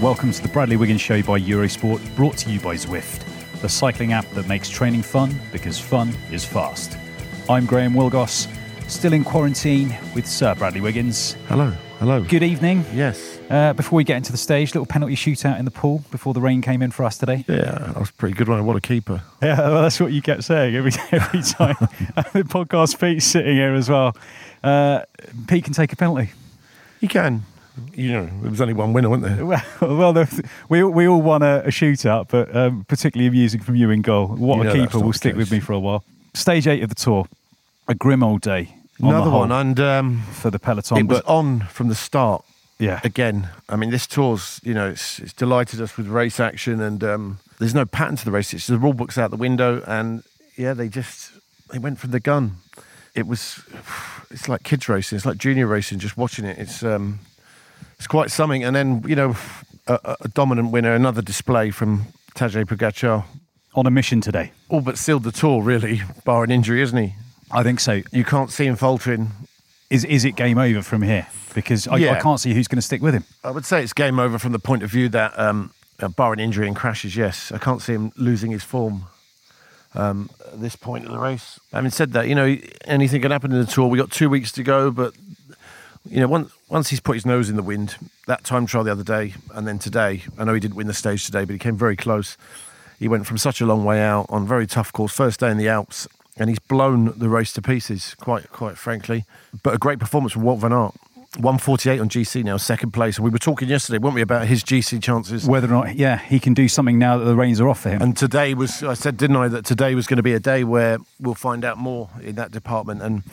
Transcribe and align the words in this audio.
Welcome 0.00 0.30
to 0.30 0.40
the 0.40 0.48
Bradley 0.48 0.76
Wiggins 0.76 1.00
Show 1.00 1.20
by 1.24 1.40
Eurosport, 1.40 2.14
brought 2.14 2.36
to 2.38 2.50
you 2.52 2.60
by 2.60 2.76
Zwift, 2.76 3.24
the 3.60 3.68
cycling 3.68 4.12
app 4.12 4.30
that 4.30 4.46
makes 4.46 4.70
training 4.70 5.02
fun 5.02 5.34
because 5.50 5.80
fun 5.80 6.14
is 6.30 6.44
fast. 6.44 6.96
I'm 7.50 7.66
Graham 7.66 7.94
Willgoss, 7.94 8.46
still 8.88 9.12
in 9.12 9.24
quarantine 9.24 9.98
with 10.14 10.24
Sir 10.24 10.54
Bradley 10.54 10.80
Wiggins. 10.80 11.32
Hello, 11.48 11.72
hello. 11.98 12.22
Good 12.22 12.44
evening. 12.44 12.84
Yes. 12.94 13.40
Uh, 13.50 13.72
before 13.72 13.96
we 13.96 14.04
get 14.04 14.18
into 14.18 14.30
the 14.30 14.38
stage, 14.38 14.72
little 14.72 14.86
penalty 14.86 15.16
shootout 15.16 15.58
in 15.58 15.64
the 15.64 15.72
pool 15.72 16.04
before 16.12 16.32
the 16.32 16.40
rain 16.40 16.62
came 16.62 16.80
in 16.80 16.92
for 16.92 17.02
us 17.02 17.18
today. 17.18 17.44
Yeah, 17.48 17.78
that 17.78 17.98
was 17.98 18.10
a 18.10 18.12
pretty 18.12 18.36
good 18.36 18.48
one. 18.48 18.64
What 18.64 18.76
a 18.76 18.80
keeper. 18.80 19.20
Yeah, 19.42 19.58
well, 19.68 19.82
that's 19.82 19.98
what 19.98 20.12
you 20.12 20.22
kept 20.22 20.44
saying 20.44 20.76
every 20.76 20.92
every 21.10 21.42
time. 21.42 21.74
the 21.80 22.44
podcast 22.44 23.00
Pete's 23.00 23.26
sitting 23.26 23.56
here 23.56 23.74
as 23.74 23.90
well. 23.90 24.16
Uh, 24.62 25.00
Pete 25.48 25.64
can 25.64 25.72
take 25.72 25.92
a 25.92 25.96
penalty. 25.96 26.30
He 27.00 27.08
can. 27.08 27.42
You 27.94 28.12
know, 28.12 28.26
there 28.42 28.50
was 28.50 28.60
only 28.60 28.74
one 28.74 28.92
winner, 28.92 29.08
wasn't 29.08 29.36
there? 29.36 29.46
Well, 29.46 29.62
well 29.80 30.12
the, 30.12 30.48
we 30.68 30.82
we 30.84 31.06
all 31.06 31.22
won 31.22 31.42
a, 31.42 31.62
a 31.64 31.68
shootout, 31.68 32.28
but 32.28 32.54
um, 32.54 32.84
particularly 32.84 33.28
amusing 33.28 33.60
from 33.60 33.76
you 33.76 33.90
in 33.90 34.02
goal. 34.02 34.28
What 34.28 34.62
You 34.62 34.70
a 34.70 34.72
keeper 34.72 35.00
will 35.00 35.12
stick 35.12 35.36
with 35.36 35.50
me 35.50 35.60
for 35.60 35.72
a 35.72 35.78
while. 35.78 36.04
Stage 36.34 36.66
eight 36.66 36.82
of 36.82 36.88
the 36.88 36.94
tour, 36.94 37.26
a 37.86 37.94
grim 37.94 38.22
old 38.22 38.42
day. 38.42 38.74
on 39.02 39.08
Another 39.08 39.30
one, 39.30 39.52
and 39.52 39.80
um, 39.80 40.22
for 40.32 40.50
the 40.50 40.58
peloton. 40.58 40.98
it 40.98 41.06
was 41.06 41.20
but 41.20 41.30
on 41.30 41.60
from 41.60 41.88
the 41.88 41.94
start. 41.94 42.44
yeah, 42.78 43.00
Again, 43.02 43.48
I 43.68 43.76
mean, 43.76 43.90
this 43.90 44.06
tour's, 44.06 44.60
you 44.62 44.74
know, 44.74 44.88
it's, 44.88 45.18
it's 45.18 45.32
delighted 45.32 45.80
us 45.80 45.96
with 45.96 46.06
race 46.06 46.38
action, 46.38 46.80
and 46.80 47.02
um, 47.02 47.38
there's 47.58 47.74
no 47.74 47.84
pattern 47.84 48.16
to 48.16 48.24
the 48.24 48.30
race. 48.30 48.54
It's 48.54 48.66
the 48.66 48.78
rule 48.78 48.92
book's 48.92 49.18
out 49.18 49.30
the 49.30 49.36
window, 49.36 49.82
and 49.86 50.22
yeah, 50.56 50.74
they 50.74 50.88
just 50.88 51.32
they 51.72 51.78
went 51.78 51.98
from 51.98 52.10
the 52.10 52.20
gun. 52.20 52.56
It 53.14 53.26
was, 53.26 53.60
it's 54.30 54.48
like 54.48 54.62
kids 54.62 54.88
racing. 54.88 55.16
It's 55.16 55.26
like 55.26 55.38
junior 55.38 55.66
racing. 55.66 55.98
Just 55.98 56.16
watching 56.16 56.44
it, 56.44 56.58
it's 56.58 56.82
um, 56.82 57.20
it's 57.98 58.06
quite 58.06 58.30
something. 58.30 58.64
And 58.64 58.74
then 58.74 59.04
you 59.06 59.16
know, 59.16 59.36
a, 59.86 60.16
a- 60.20 60.28
dominant 60.28 60.70
winner, 60.70 60.94
another 60.94 61.22
display 61.22 61.70
from 61.70 62.06
Tadej 62.34 62.66
Pogacar. 62.66 63.24
on 63.74 63.86
a 63.86 63.90
mission 63.90 64.20
today. 64.20 64.52
all 64.68 64.80
but 64.80 64.98
sealed 64.98 65.24
the 65.24 65.32
tour, 65.32 65.62
really, 65.62 66.02
bar 66.24 66.44
an 66.44 66.50
injury, 66.50 66.82
isn't 66.82 66.98
he? 66.98 67.14
I 67.50 67.62
think 67.62 67.80
so. 67.80 68.02
You 68.12 68.24
can't 68.24 68.50
see 68.50 68.66
him 68.66 68.76
faltering. 68.76 69.30
Is 69.90 70.04
is 70.04 70.24
it 70.24 70.36
game 70.36 70.58
over 70.58 70.82
from 70.82 71.02
here? 71.02 71.26
Because 71.54 71.88
I, 71.88 71.94
I 71.94 72.20
can't 72.20 72.38
see 72.38 72.52
who's 72.54 72.68
going 72.68 72.76
to 72.76 72.82
stick 72.82 73.00
with 73.02 73.14
him. 73.14 73.24
I 73.42 73.50
would 73.50 73.64
say 73.64 73.82
it's 73.82 73.94
game 73.94 74.18
over 74.18 74.38
from 74.38 74.52
the 74.52 74.58
point 74.58 74.82
of 74.82 74.90
view 74.90 75.08
that, 75.08 75.36
um, 75.38 75.72
bar 76.14 76.32
an 76.32 76.38
injury 76.40 76.66
and 76.68 76.76
crashes, 76.76 77.16
yes. 77.16 77.50
I 77.50 77.58
can't 77.58 77.80
see 77.80 77.94
him 77.94 78.12
losing 78.16 78.50
his 78.52 78.62
form 78.62 79.04
um, 79.94 80.30
at 80.46 80.60
this 80.60 80.76
point 80.76 81.06
of 81.06 81.10
the 81.12 81.18
race. 81.18 81.58
Having 81.72 81.90
said 81.90 82.12
that, 82.12 82.28
you 82.28 82.34
know, 82.34 82.56
anything 82.84 83.22
can 83.22 83.30
happen 83.30 83.50
in 83.50 83.58
the 83.58 83.66
tour. 83.66 83.88
we 83.88 83.98
got 83.98 84.10
two 84.10 84.28
weeks 84.28 84.52
to 84.52 84.62
go, 84.62 84.90
but, 84.90 85.14
you 86.10 86.20
know, 86.20 86.28
once, 86.28 86.52
once 86.68 86.88
he's 86.90 87.00
put 87.00 87.14
his 87.14 87.26
nose 87.26 87.48
in 87.48 87.56
the 87.56 87.62
wind, 87.62 87.96
that 88.26 88.44
time 88.44 88.66
trial 88.66 88.84
the 88.84 88.92
other 88.92 89.04
day, 89.04 89.34
and 89.54 89.66
then 89.66 89.78
today, 89.78 90.22
I 90.38 90.44
know 90.44 90.54
he 90.54 90.60
didn't 90.60 90.76
win 90.76 90.86
the 90.86 90.94
stage 90.94 91.24
today, 91.26 91.44
but 91.44 91.52
he 91.52 91.58
came 91.58 91.76
very 91.76 91.96
close. 91.96 92.36
He 92.98 93.08
went 93.08 93.26
from 93.26 93.38
such 93.38 93.60
a 93.60 93.66
long 93.66 93.84
way 93.84 94.02
out 94.02 94.26
on 94.28 94.46
very 94.46 94.66
tough 94.66 94.92
course, 94.92 95.12
first 95.12 95.40
day 95.40 95.50
in 95.50 95.58
the 95.58 95.68
Alps, 95.68 96.08
and 96.36 96.48
he's 96.48 96.58
blown 96.58 97.18
the 97.18 97.28
race 97.28 97.52
to 97.54 97.62
pieces, 97.62 98.14
quite 98.20 98.50
quite 98.50 98.78
frankly. 98.78 99.24
But 99.62 99.74
a 99.74 99.78
great 99.78 99.98
performance 99.98 100.32
from 100.32 100.42
Wout 100.42 100.58
Van 100.58 100.72
Aert. 100.72 100.94
148 101.36 102.00
on 102.00 102.08
GC 102.08 102.42
now, 102.42 102.56
second 102.56 102.92
place. 102.92 103.16
And 103.16 103.24
we 103.24 103.30
were 103.30 103.38
talking 103.38 103.68
yesterday, 103.68 103.98
weren't 103.98 104.14
we, 104.14 104.22
about 104.22 104.46
his 104.46 104.64
GC 104.64 105.02
chances? 105.02 105.46
Whether 105.46 105.68
or 105.68 105.84
not, 105.84 105.94
yeah, 105.94 106.18
he 106.18 106.40
can 106.40 106.54
do 106.54 106.68
something 106.68 106.98
now 106.98 107.18
that 107.18 107.24
the 107.26 107.36
reins 107.36 107.60
are 107.60 107.68
off 107.68 107.80
for 107.80 107.90
him. 107.90 108.00
And 108.00 108.16
today 108.16 108.54
was, 108.54 108.82
I 108.82 108.94
said, 108.94 109.18
didn't 109.18 109.36
I, 109.36 109.46
that 109.48 109.66
today 109.66 109.94
was 109.94 110.06
going 110.06 110.16
to 110.16 110.22
be 110.22 110.32
a 110.32 110.40
day 110.40 110.64
where 110.64 110.98
we'll 111.20 111.34
find 111.34 111.66
out 111.66 111.76
more 111.76 112.08
in 112.22 112.36
that 112.36 112.50
department. 112.50 113.02
And 113.02 113.24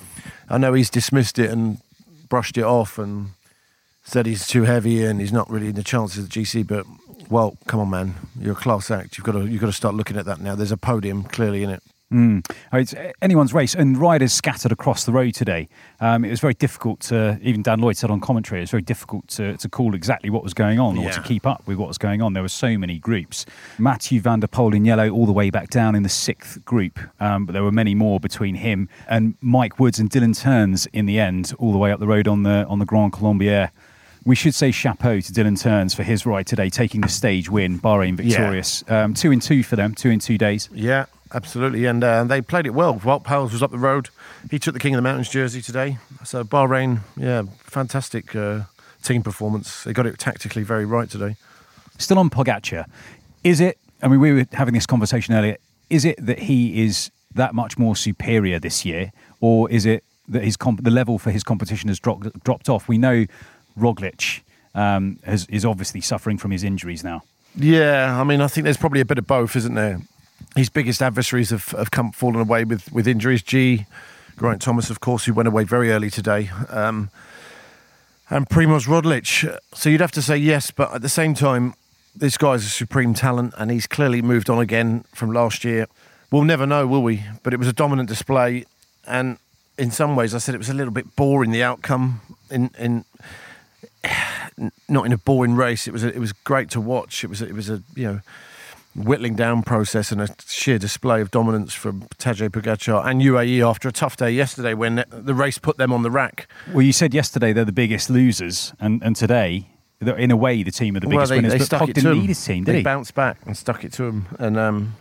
I 0.49 0.57
know 0.57 0.73
he's 0.73 0.89
dismissed 0.89 1.39
it 1.39 1.49
and 1.49 1.79
brushed 2.35 2.57
it 2.57 2.65
off 2.65 2.99
and 2.99 3.29
said 4.03 4.25
he's 4.25 4.45
too 4.45 4.63
heavy 4.63 5.05
and 5.05 5.21
he's 5.21 5.31
not 5.31 5.49
really 5.49 5.69
in 5.69 5.75
the 5.75 5.81
chances 5.81 6.25
at 6.25 6.29
GC. 6.29 6.67
But 6.67 6.85
Wout, 7.29 7.55
come 7.65 7.79
on, 7.79 7.89
man, 7.89 8.15
you're 8.37 8.51
a 8.51 8.55
class 8.55 8.91
act. 8.91 9.17
You've 9.17 9.25
got 9.25 9.31
to 9.31 9.45
you've 9.45 9.61
got 9.61 9.67
to 9.67 9.79
start 9.81 9.95
looking 9.95 10.17
at 10.17 10.25
that 10.25 10.41
now. 10.41 10.53
There's 10.53 10.73
a 10.73 10.75
podium 10.75 11.23
clearly 11.23 11.63
in 11.63 11.69
it. 11.69 11.81
Mm. 12.13 12.45
Oh, 12.71 12.77
It's 12.77 12.93
anyone's 13.21 13.53
race, 13.53 13.73
and 13.73 13.97
riders 13.97 14.31
scattered 14.31 14.71
across 14.71 15.05
the 15.05 15.11
road 15.11 15.33
today. 15.33 15.67
Um, 15.99 16.23
it 16.23 16.29
was 16.29 16.39
very 16.39 16.53
difficult 16.53 16.99
to, 17.01 17.39
even 17.41 17.63
Dan 17.63 17.79
Lloyd 17.79 17.97
said 17.97 18.11
on 18.11 18.21
commentary, 18.21 18.59
it 18.61 18.63
was 18.63 18.71
very 18.71 18.83
difficult 18.83 19.27
to, 19.29 19.57
to 19.57 19.67
call 19.67 19.95
exactly 19.95 20.29
what 20.29 20.43
was 20.43 20.53
going 20.53 20.79
on 20.79 20.97
or 20.97 21.09
to 21.11 21.21
keep 21.23 21.47
up 21.47 21.65
with 21.67 21.77
what 21.77 21.87
was 21.87 21.97
going 21.97 22.21
on. 22.21 22.33
There 22.33 22.43
were 22.43 22.49
so 22.49 22.77
many 22.77 22.99
groups. 22.99 23.45
Mathieu 23.79 24.21
van 24.21 24.39
der 24.39 24.47
Poel 24.47 24.75
in 24.75 24.85
yellow, 24.85 25.09
all 25.09 25.25
the 25.25 25.33
way 25.33 25.49
back 25.49 25.69
down 25.69 25.95
in 25.95 26.03
the 26.03 26.09
sixth 26.09 26.63
group, 26.63 26.99
um, 27.19 27.45
but 27.47 27.53
there 27.53 27.63
were 27.63 27.71
many 27.71 27.95
more 27.95 28.19
between 28.19 28.55
him 28.55 28.87
and 29.07 29.35
Mike 29.41 29.79
Woods 29.79 29.97
and 29.99 30.09
Dylan 30.09 30.39
Teuns 30.39 30.87
in 30.93 31.07
the 31.07 31.19
end, 31.19 31.53
all 31.57 31.71
the 31.71 31.77
way 31.79 31.91
up 31.91 31.99
the 31.99 32.07
road 32.07 32.27
on 32.27 32.43
the 32.43 32.65
on 32.67 32.77
the 32.79 32.85
Grand 32.85 33.13
Colombier. 33.13 33.71
We 34.25 34.35
should 34.35 34.55
say 34.55 34.71
chapeau 34.71 35.19
to 35.19 35.31
Dylan 35.31 35.53
Teuns 35.61 35.95
for 35.95 36.01
his 36.03 36.25
ride 36.25 36.47
today, 36.47 36.69
taking 36.69 37.01
the 37.01 37.09
stage 37.09 37.49
win, 37.49 37.79
Bahrain 37.79 38.15
victorious. 38.15 38.83
Um, 38.87 39.13
two 39.13 39.31
in 39.31 39.39
two 39.39 39.61
for 39.61 39.75
them, 39.75 39.93
two 39.93 40.09
in 40.09 40.19
two 40.19 40.37
days. 40.39 40.67
Yeah, 40.73 41.05
absolutely. 41.35 41.85
And 41.85 42.03
uh, 42.03 42.23
they 42.23 42.41
played 42.41 42.65
it 42.65 42.73
well. 42.73 42.95
Wout 42.95 43.23
Poels 43.23 43.51
was 43.51 43.61
up 43.61 43.71
the 43.71 43.77
road. 43.77 44.09
He 44.49 44.57
took 44.57 44.73
the 44.73 44.79
King 44.79 44.95
of 44.95 44.97
the 44.97 45.03
Mountains 45.03 45.29
jersey 45.29 45.61
today. 45.61 45.97
So 46.23 46.43
Bahrain, 46.43 47.01
yeah, 47.15 47.43
fantastic 47.59 48.35
uh, 48.35 48.61
team 49.03 49.21
performance. 49.21 49.83
They 49.83 49.93
got 49.93 50.05
it 50.05 50.17
tactically 50.17 50.63
very 50.63 50.85
right 50.85 51.09
today. 51.09 51.35
Still 51.97 52.19
on 52.19 52.29
Pogacar, 52.29 52.85
is 53.43 53.59
it? 53.59 53.77
I 54.01 54.07
mean, 54.07 54.19
we 54.19 54.33
were 54.33 54.45
having 54.53 54.73
this 54.73 54.85
conversation 54.85 55.33
earlier. 55.33 55.57
Is 55.89 56.03
it 56.03 56.17
that 56.25 56.39
he 56.39 56.83
is 56.83 57.11
that 57.35 57.53
much 57.53 57.77
more 57.77 57.95
superior 57.95 58.59
this 58.59 58.83
year, 58.83 59.11
or 59.39 59.69
is 59.69 59.85
it 59.85 60.03
that 60.27 60.43
his 60.43 60.57
comp- 60.57 60.83
the 60.83 60.91
level 60.91 61.19
for 61.19 61.31
his 61.31 61.43
competition 61.43 61.87
has 61.89 61.99
dropped 61.99 62.43
dropped 62.43 62.67
off? 62.67 62.87
We 62.87 62.97
know 62.97 63.25
Roglic 63.79 64.41
um, 64.73 65.19
has, 65.23 65.45
is 65.47 65.63
obviously 65.63 66.01
suffering 66.01 66.37
from 66.37 66.51
his 66.51 66.63
injuries 66.63 67.03
now. 67.03 67.21
Yeah, 67.55 68.19
I 68.19 68.23
mean, 68.25 68.41
I 68.41 68.47
think 68.47 68.65
there's 68.65 68.77
probably 68.77 68.99
a 68.99 69.05
bit 69.05 69.17
of 69.17 69.27
both, 69.27 69.55
isn't 69.55 69.75
there? 69.75 70.01
His 70.55 70.69
biggest 70.69 71.01
adversaries 71.01 71.49
have, 71.49 71.69
have 71.71 71.91
come 71.91 72.11
fallen 72.11 72.39
away 72.39 72.63
with, 72.63 72.91
with 72.91 73.07
injuries. 73.07 73.41
G, 73.41 73.85
Geraint 74.39 74.61
Thomas, 74.61 74.89
of 74.89 74.99
course, 74.99 75.25
who 75.25 75.33
went 75.33 75.47
away 75.47 75.63
very 75.63 75.91
early 75.91 76.09
today, 76.09 76.49
um, 76.69 77.09
and 78.29 78.47
Primoz 78.47 78.87
Roglic. 78.87 79.59
So 79.73 79.89
you'd 79.89 80.01
have 80.01 80.11
to 80.13 80.21
say 80.21 80.37
yes, 80.37 80.71
but 80.71 80.93
at 80.93 81.01
the 81.01 81.09
same 81.09 81.33
time, 81.33 81.73
this 82.15 82.37
guy's 82.37 82.65
a 82.65 82.69
supreme 82.69 83.13
talent, 83.13 83.53
and 83.57 83.69
he's 83.69 83.87
clearly 83.87 84.21
moved 84.21 84.49
on 84.49 84.59
again 84.59 85.03
from 85.13 85.31
last 85.31 85.63
year. 85.63 85.87
We'll 86.31 86.43
never 86.43 86.65
know, 86.65 86.87
will 86.87 87.03
we? 87.03 87.23
But 87.43 87.53
it 87.53 87.57
was 87.57 87.67
a 87.67 87.73
dominant 87.73 88.09
display, 88.09 88.65
and 89.05 89.37
in 89.77 89.91
some 89.91 90.15
ways, 90.15 90.33
I 90.33 90.37
said 90.39 90.55
it 90.55 90.59
was 90.59 90.69
a 90.69 90.73
little 90.73 90.93
bit 90.93 91.15
boring. 91.15 91.51
The 91.51 91.63
outcome 91.63 92.21
in 92.49 92.71
in 92.79 93.05
not 94.89 95.05
in 95.05 95.13
a 95.13 95.17
boring 95.17 95.55
race. 95.55 95.87
It 95.87 95.91
was 95.91 96.03
a, 96.03 96.13
it 96.13 96.19
was 96.19 96.31
great 96.31 96.69
to 96.71 96.81
watch. 96.81 97.23
It 97.23 97.27
was 97.27 97.41
a, 97.41 97.47
it 97.47 97.53
was 97.53 97.69
a 97.69 97.81
you 97.95 98.03
know 98.03 98.19
whittling 98.95 99.35
down 99.35 99.61
process 99.61 100.11
and 100.11 100.21
a 100.21 100.29
sheer 100.47 100.77
display 100.79 101.21
of 101.21 101.29
dominance 101.31 101.73
from 101.73 102.03
Tadej 102.17 102.49
Pogacar 102.49 103.05
and 103.05 103.21
UAE 103.21 103.67
after 103.67 103.89
a 103.89 103.91
tough 103.91 104.15
day 104.17 104.31
yesterday 104.31 104.73
when 104.73 105.03
the 105.09 105.33
race 105.33 105.57
put 105.57 105.77
them 105.77 105.91
on 105.91 106.01
the 106.01 106.11
rack. 106.11 106.47
Well, 106.71 106.81
you 106.81 106.93
said 106.93 107.13
yesterday 107.13 107.51
they're 107.53 107.65
the 107.65 107.71
biggest 107.71 108.09
losers, 108.09 108.73
and, 108.79 109.03
and 109.03 109.15
today, 109.15 109.67
in 110.01 110.31
a 110.31 110.35
way, 110.37 110.63
the 110.63 110.71
team 110.71 110.95
are 110.95 110.99
the 111.01 111.07
well, 111.07 111.17
biggest 111.17 111.29
they, 111.29 111.35
winners. 111.37 111.51
they 111.51 111.57
but 111.59 111.65
stuck 111.65 111.81
Pog 111.81 111.89
it 111.89 111.93
to 111.95 112.01
didn't 112.01 112.11
him. 112.13 112.19
need 112.21 112.27
his 112.27 112.45
team, 112.45 112.63
did 112.63 112.73
they 112.73 112.77
he? 112.79 112.83
bounced 112.83 113.13
back 113.15 113.37
and 113.45 113.57
stuck 113.57 113.83
it 113.83 113.91
to 113.93 114.03
him, 114.05 114.27
and 114.39 114.57
um, 114.57 114.95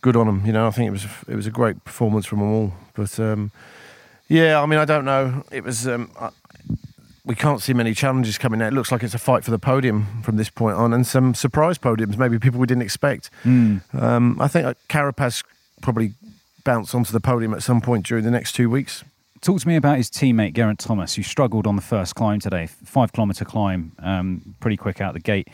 good 0.00 0.16
on 0.16 0.28
him. 0.28 0.46
You 0.46 0.52
know, 0.52 0.66
I 0.66 0.70
think 0.70 0.88
it 0.88 0.92
was 0.92 1.06
it 1.28 1.34
was 1.34 1.46
a 1.46 1.50
great 1.50 1.84
performance 1.84 2.26
from 2.26 2.38
them 2.40 2.52
all. 2.52 2.72
But 2.94 3.18
um, 3.18 3.50
yeah, 4.28 4.60
I 4.60 4.66
mean, 4.66 4.78
I 4.78 4.84
don't 4.84 5.04
know. 5.04 5.44
It 5.50 5.64
was. 5.64 5.88
Um, 5.88 6.10
I, 6.20 6.30
we 7.24 7.34
can't 7.34 7.62
see 7.62 7.72
many 7.72 7.94
challenges 7.94 8.36
coming 8.38 8.60
out. 8.60 8.68
It 8.72 8.74
looks 8.74 8.92
like 8.92 9.02
it's 9.02 9.14
a 9.14 9.18
fight 9.18 9.44
for 9.44 9.50
the 9.50 9.58
podium 9.58 10.22
from 10.22 10.36
this 10.36 10.50
point 10.50 10.76
on, 10.76 10.92
and 10.92 11.06
some 11.06 11.34
surprise 11.34 11.78
podiums, 11.78 12.18
maybe 12.18 12.38
people 12.38 12.60
we 12.60 12.66
didn't 12.66 12.82
expect. 12.82 13.30
Hmm. 13.42 13.78
Um, 13.92 14.40
I 14.40 14.48
think 14.48 14.66
uh, 14.66 14.74
Carapaz 14.88 15.42
probably 15.80 16.12
bounce 16.64 16.94
onto 16.94 17.12
the 17.12 17.20
podium 17.20 17.54
at 17.54 17.62
some 17.62 17.80
point 17.80 18.06
during 18.06 18.24
the 18.24 18.30
next 18.30 18.52
two 18.52 18.68
weeks. 18.70 19.04
Talk 19.40 19.60
to 19.60 19.68
me 19.68 19.76
about 19.76 19.98
his 19.98 20.10
teammate 20.10 20.54
Geraint 20.54 20.78
Thomas, 20.78 21.14
who 21.14 21.22
struggled 21.22 21.66
on 21.66 21.76
the 21.76 21.82
first 21.82 22.14
climb 22.14 22.40
today, 22.40 22.66
five 22.66 23.12
kilometre 23.12 23.44
climb, 23.44 23.92
um, 23.98 24.54
pretty 24.60 24.76
quick 24.78 25.00
out 25.02 25.12
the 25.12 25.20
gate. 25.20 25.48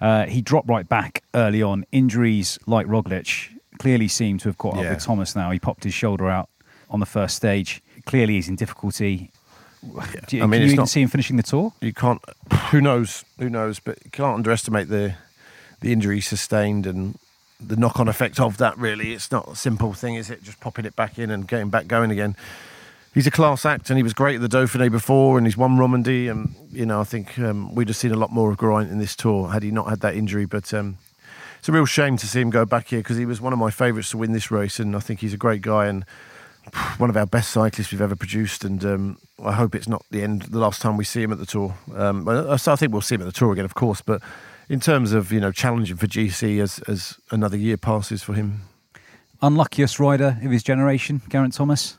Uh, 0.00 0.26
he 0.26 0.42
dropped 0.42 0.68
right 0.68 0.88
back 0.88 1.22
early 1.34 1.62
on. 1.62 1.84
Injuries 1.92 2.58
like 2.66 2.86
Roglic 2.86 3.48
clearly 3.78 4.08
seem 4.08 4.38
to 4.38 4.48
have 4.48 4.58
caught 4.58 4.76
up 4.76 4.82
Yeah. 4.82 4.90
with 4.94 5.02
Thomas 5.04 5.36
now. 5.36 5.50
He 5.52 5.58
popped 5.60 5.84
his 5.84 5.94
shoulder 5.94 6.28
out 6.28 6.48
on 6.90 6.98
the 7.00 7.06
first 7.06 7.36
stage. 7.36 7.80
Clearly, 8.04 8.34
he's 8.34 8.48
in 8.48 8.56
difficulty. 8.56 9.30
Do 10.26 10.36
you, 10.36 10.42
I 10.42 10.46
mean, 10.46 10.62
you 10.62 10.74
not- 10.76 10.88
see 10.88 11.02
him 11.02 11.08
finishing 11.08 11.36
the 11.36 11.42
tour? 11.42 11.72
you 11.80 11.92
can't. 11.92 12.20
Who 12.70 12.80
knows? 12.80 13.24
Who 13.38 13.48
knows? 13.48 13.78
But 13.78 13.98
you 14.04 14.10
can't 14.10 14.34
underestimate 14.34 14.88
the 14.88 15.14
the 15.80 15.92
injury 15.92 16.20
sustained 16.20 16.86
and 16.86 17.18
the 17.60 17.76
knock 17.76 18.00
on 18.00 18.08
effect 18.08 18.40
of 18.40 18.56
that. 18.58 18.76
Really, 18.78 19.12
it's 19.12 19.30
not 19.30 19.48
a 19.48 19.56
simple 19.56 19.92
thing, 19.92 20.14
is 20.14 20.30
it? 20.30 20.42
Just 20.42 20.60
popping 20.60 20.84
it 20.84 20.96
back 20.96 21.18
in 21.18 21.30
and 21.30 21.46
getting 21.46 21.70
back 21.70 21.86
going 21.86 22.10
again. 22.10 22.36
He's 23.14 23.26
a 23.26 23.30
class 23.30 23.64
act, 23.64 23.88
and 23.88 23.96
he 23.96 24.02
was 24.02 24.12
great 24.12 24.36
at 24.36 24.42
the 24.42 24.58
Dauphiné 24.58 24.90
before, 24.90 25.38
and 25.38 25.46
he's 25.46 25.56
won 25.56 25.78
Romandy. 25.78 26.28
And 26.28 26.54
you 26.70 26.84
know, 26.84 27.00
I 27.00 27.04
think 27.04 27.38
um, 27.38 27.74
we'd 27.74 27.88
have 27.88 27.96
seen 27.96 28.12
a 28.12 28.16
lot 28.16 28.30
more 28.30 28.50
of 28.50 28.58
Geraint 28.58 28.90
in 28.90 28.98
this 28.98 29.16
tour 29.16 29.48
had 29.48 29.62
he 29.62 29.70
not 29.70 29.88
had 29.88 30.00
that 30.00 30.14
injury. 30.14 30.44
But 30.44 30.72
um, 30.74 30.98
it's 31.58 31.68
a 31.68 31.72
real 31.72 31.86
shame 31.86 32.16
to 32.18 32.26
see 32.26 32.40
him 32.40 32.50
go 32.50 32.64
back 32.64 32.88
here 32.88 33.00
because 33.00 33.16
he 33.16 33.24
was 33.24 33.40
one 33.40 33.52
of 33.52 33.58
my 33.58 33.70
favourites 33.70 34.10
to 34.10 34.18
win 34.18 34.32
this 34.32 34.50
race, 34.50 34.78
and 34.78 34.94
I 34.94 34.98
think 35.00 35.20
he's 35.20 35.32
a 35.32 35.38
great 35.38 35.62
guy 35.62 35.86
and 35.86 36.04
one 36.98 37.10
of 37.10 37.16
our 37.16 37.26
best 37.26 37.50
cyclists 37.50 37.92
we've 37.92 38.00
ever 38.00 38.16
produced. 38.16 38.64
And 38.64 38.84
um, 38.84 39.18
I 39.44 39.52
hope 39.52 39.74
it's 39.74 39.88
not 39.88 40.04
the 40.10 40.22
end, 40.22 40.42
the 40.42 40.58
last 40.58 40.82
time 40.82 40.96
we 40.96 41.04
see 41.04 41.22
him 41.22 41.32
at 41.32 41.38
the 41.38 41.46
tour. 41.46 41.74
Um, 41.94 42.28
I 42.28 42.52
I 42.52 42.56
think 42.56 42.92
we'll 42.92 43.00
see 43.00 43.14
him 43.14 43.22
at 43.22 43.26
the 43.26 43.32
tour 43.32 43.52
again, 43.52 43.64
of 43.64 43.74
course. 43.74 44.00
But 44.00 44.22
in 44.68 44.80
terms 44.80 45.12
of 45.12 45.32
you 45.32 45.40
know 45.40 45.52
challenging 45.52 45.96
for 45.96 46.06
GC 46.06 46.60
as 46.60 46.78
as 46.80 47.18
another 47.30 47.56
year 47.56 47.76
passes 47.76 48.22
for 48.22 48.34
him, 48.34 48.62
Unluckiest 49.42 50.00
rider 50.00 50.38
of 50.42 50.50
his 50.50 50.62
generation, 50.62 51.22
Geraint 51.28 51.54
Thomas. 51.54 51.98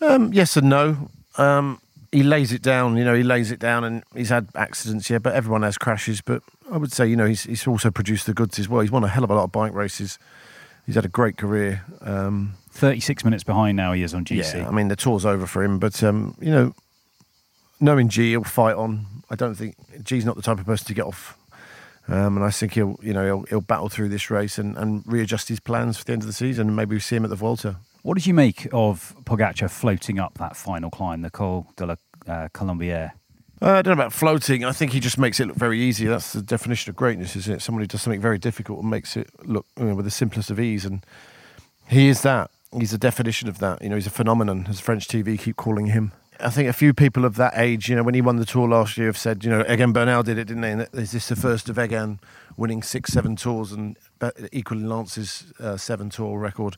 Um, 0.00 0.32
yes 0.32 0.56
and 0.56 0.68
no. 0.68 1.10
Um, 1.36 1.80
he 2.12 2.22
lays 2.22 2.52
it 2.52 2.62
down, 2.62 2.96
you 2.96 3.04
know, 3.04 3.14
he 3.14 3.22
lays 3.22 3.50
it 3.50 3.60
down 3.60 3.84
and 3.84 4.02
he's 4.14 4.30
had 4.30 4.48
accidents, 4.56 5.08
yeah, 5.10 5.18
but 5.18 5.34
everyone 5.34 5.62
has 5.62 5.78
crashes. 5.78 6.20
But 6.20 6.42
I 6.70 6.76
would 6.76 6.92
say, 6.92 7.06
you 7.06 7.16
know, 7.16 7.26
he's, 7.26 7.44
he's 7.44 7.66
also 7.66 7.90
produced 7.90 8.26
the 8.26 8.34
goods 8.34 8.58
as 8.58 8.68
well. 8.68 8.80
He's 8.80 8.90
won 8.90 9.04
a 9.04 9.08
hell 9.08 9.24
of 9.24 9.30
a 9.30 9.34
lot 9.34 9.44
of 9.44 9.52
bike 9.52 9.72
races. 9.72 10.18
He's 10.90 10.96
had 10.96 11.04
a 11.04 11.08
great 11.08 11.36
career. 11.36 11.84
Um, 12.00 12.54
36 12.72 13.24
minutes 13.24 13.44
behind 13.44 13.76
now 13.76 13.92
he 13.92 14.02
is 14.02 14.12
on 14.12 14.24
GC. 14.24 14.54
yeah, 14.54 14.66
I 14.66 14.72
mean, 14.72 14.88
the 14.88 14.96
tour's 14.96 15.24
over 15.24 15.46
for 15.46 15.62
him, 15.62 15.78
but, 15.78 16.02
um, 16.02 16.36
you 16.40 16.50
know, 16.50 16.74
knowing 17.78 18.08
G, 18.08 18.30
he'll 18.30 18.42
fight 18.42 18.74
on. 18.74 19.06
I 19.30 19.36
don't 19.36 19.54
think 19.54 19.76
G's 20.02 20.24
not 20.24 20.34
the 20.34 20.42
type 20.42 20.58
of 20.58 20.66
person 20.66 20.88
to 20.88 20.94
get 20.94 21.04
off. 21.04 21.38
Um, 22.08 22.36
and 22.36 22.44
I 22.44 22.50
think 22.50 22.72
he'll, 22.72 22.98
you 23.04 23.12
know, 23.12 23.24
he'll, 23.24 23.42
he'll 23.42 23.60
battle 23.60 23.88
through 23.88 24.08
this 24.08 24.30
race 24.30 24.58
and, 24.58 24.76
and 24.76 25.04
readjust 25.06 25.48
his 25.48 25.60
plans 25.60 25.96
for 25.96 26.06
the 26.06 26.12
end 26.12 26.22
of 26.22 26.26
the 26.26 26.32
season 26.32 26.66
and 26.66 26.74
maybe 26.74 26.96
we 26.96 27.00
see 27.00 27.14
him 27.14 27.22
at 27.22 27.30
the 27.30 27.36
Vuelta. 27.36 27.76
What 28.02 28.14
did 28.14 28.26
you 28.26 28.34
make 28.34 28.66
of 28.72 29.14
Pogacar 29.22 29.70
floating 29.70 30.18
up 30.18 30.38
that 30.38 30.56
final 30.56 30.90
climb, 30.90 31.22
the 31.22 31.30
Col 31.30 31.68
de 31.76 31.86
la 31.86 31.94
uh, 32.26 32.48
Colombière? 32.48 33.12
Uh, 33.62 33.72
I 33.72 33.82
don't 33.82 33.96
know 33.96 34.02
about 34.02 34.14
floating. 34.14 34.64
I 34.64 34.72
think 34.72 34.92
he 34.92 35.00
just 35.00 35.18
makes 35.18 35.38
it 35.38 35.46
look 35.46 35.56
very 35.56 35.78
easy. 35.78 36.06
That's 36.06 36.32
the 36.32 36.40
definition 36.40 36.88
of 36.88 36.96
greatness, 36.96 37.36
isn't 37.36 37.56
it? 37.56 37.60
Somebody 37.60 37.86
does 37.86 38.00
something 38.00 38.20
very 38.20 38.38
difficult 38.38 38.80
and 38.80 38.88
makes 38.88 39.18
it 39.18 39.28
look 39.44 39.66
you 39.76 39.84
know, 39.84 39.94
with 39.94 40.06
the 40.06 40.10
simplest 40.10 40.50
of 40.50 40.58
ease. 40.58 40.86
And 40.86 41.04
he 41.88 42.08
is 42.08 42.22
that. 42.22 42.50
He's 42.78 42.92
the 42.92 42.98
definition 42.98 43.48
of 43.48 43.58
that. 43.58 43.82
You 43.82 43.90
know, 43.90 43.96
he's 43.96 44.06
a 44.06 44.10
phenomenon, 44.10 44.66
as 44.70 44.80
French 44.80 45.08
TV 45.08 45.38
keep 45.38 45.56
calling 45.56 45.86
him. 45.86 46.12
I 46.42 46.48
think 46.48 46.70
a 46.70 46.72
few 46.72 46.94
people 46.94 47.26
of 47.26 47.36
that 47.36 47.52
age, 47.56 47.90
you 47.90 47.96
know, 47.96 48.02
when 48.02 48.14
he 48.14 48.22
won 48.22 48.36
the 48.36 48.46
tour 48.46 48.66
last 48.66 48.96
year, 48.96 49.08
have 49.08 49.18
said, 49.18 49.44
you 49.44 49.50
know, 49.50 49.62
Egan 49.68 49.92
Bernal 49.92 50.22
did 50.22 50.38
it, 50.38 50.46
didn't 50.46 50.62
they? 50.62 50.72
And 50.72 50.88
is 50.94 51.12
this 51.12 51.28
the 51.28 51.36
first 51.36 51.68
of 51.68 51.78
Egan 51.78 52.18
winning 52.56 52.82
six, 52.82 53.12
seven 53.12 53.36
tours 53.36 53.72
and 53.72 53.98
equaling 54.52 54.86
Lance's 54.86 55.52
uh, 55.60 55.76
seven 55.76 56.08
tour 56.08 56.38
record? 56.38 56.76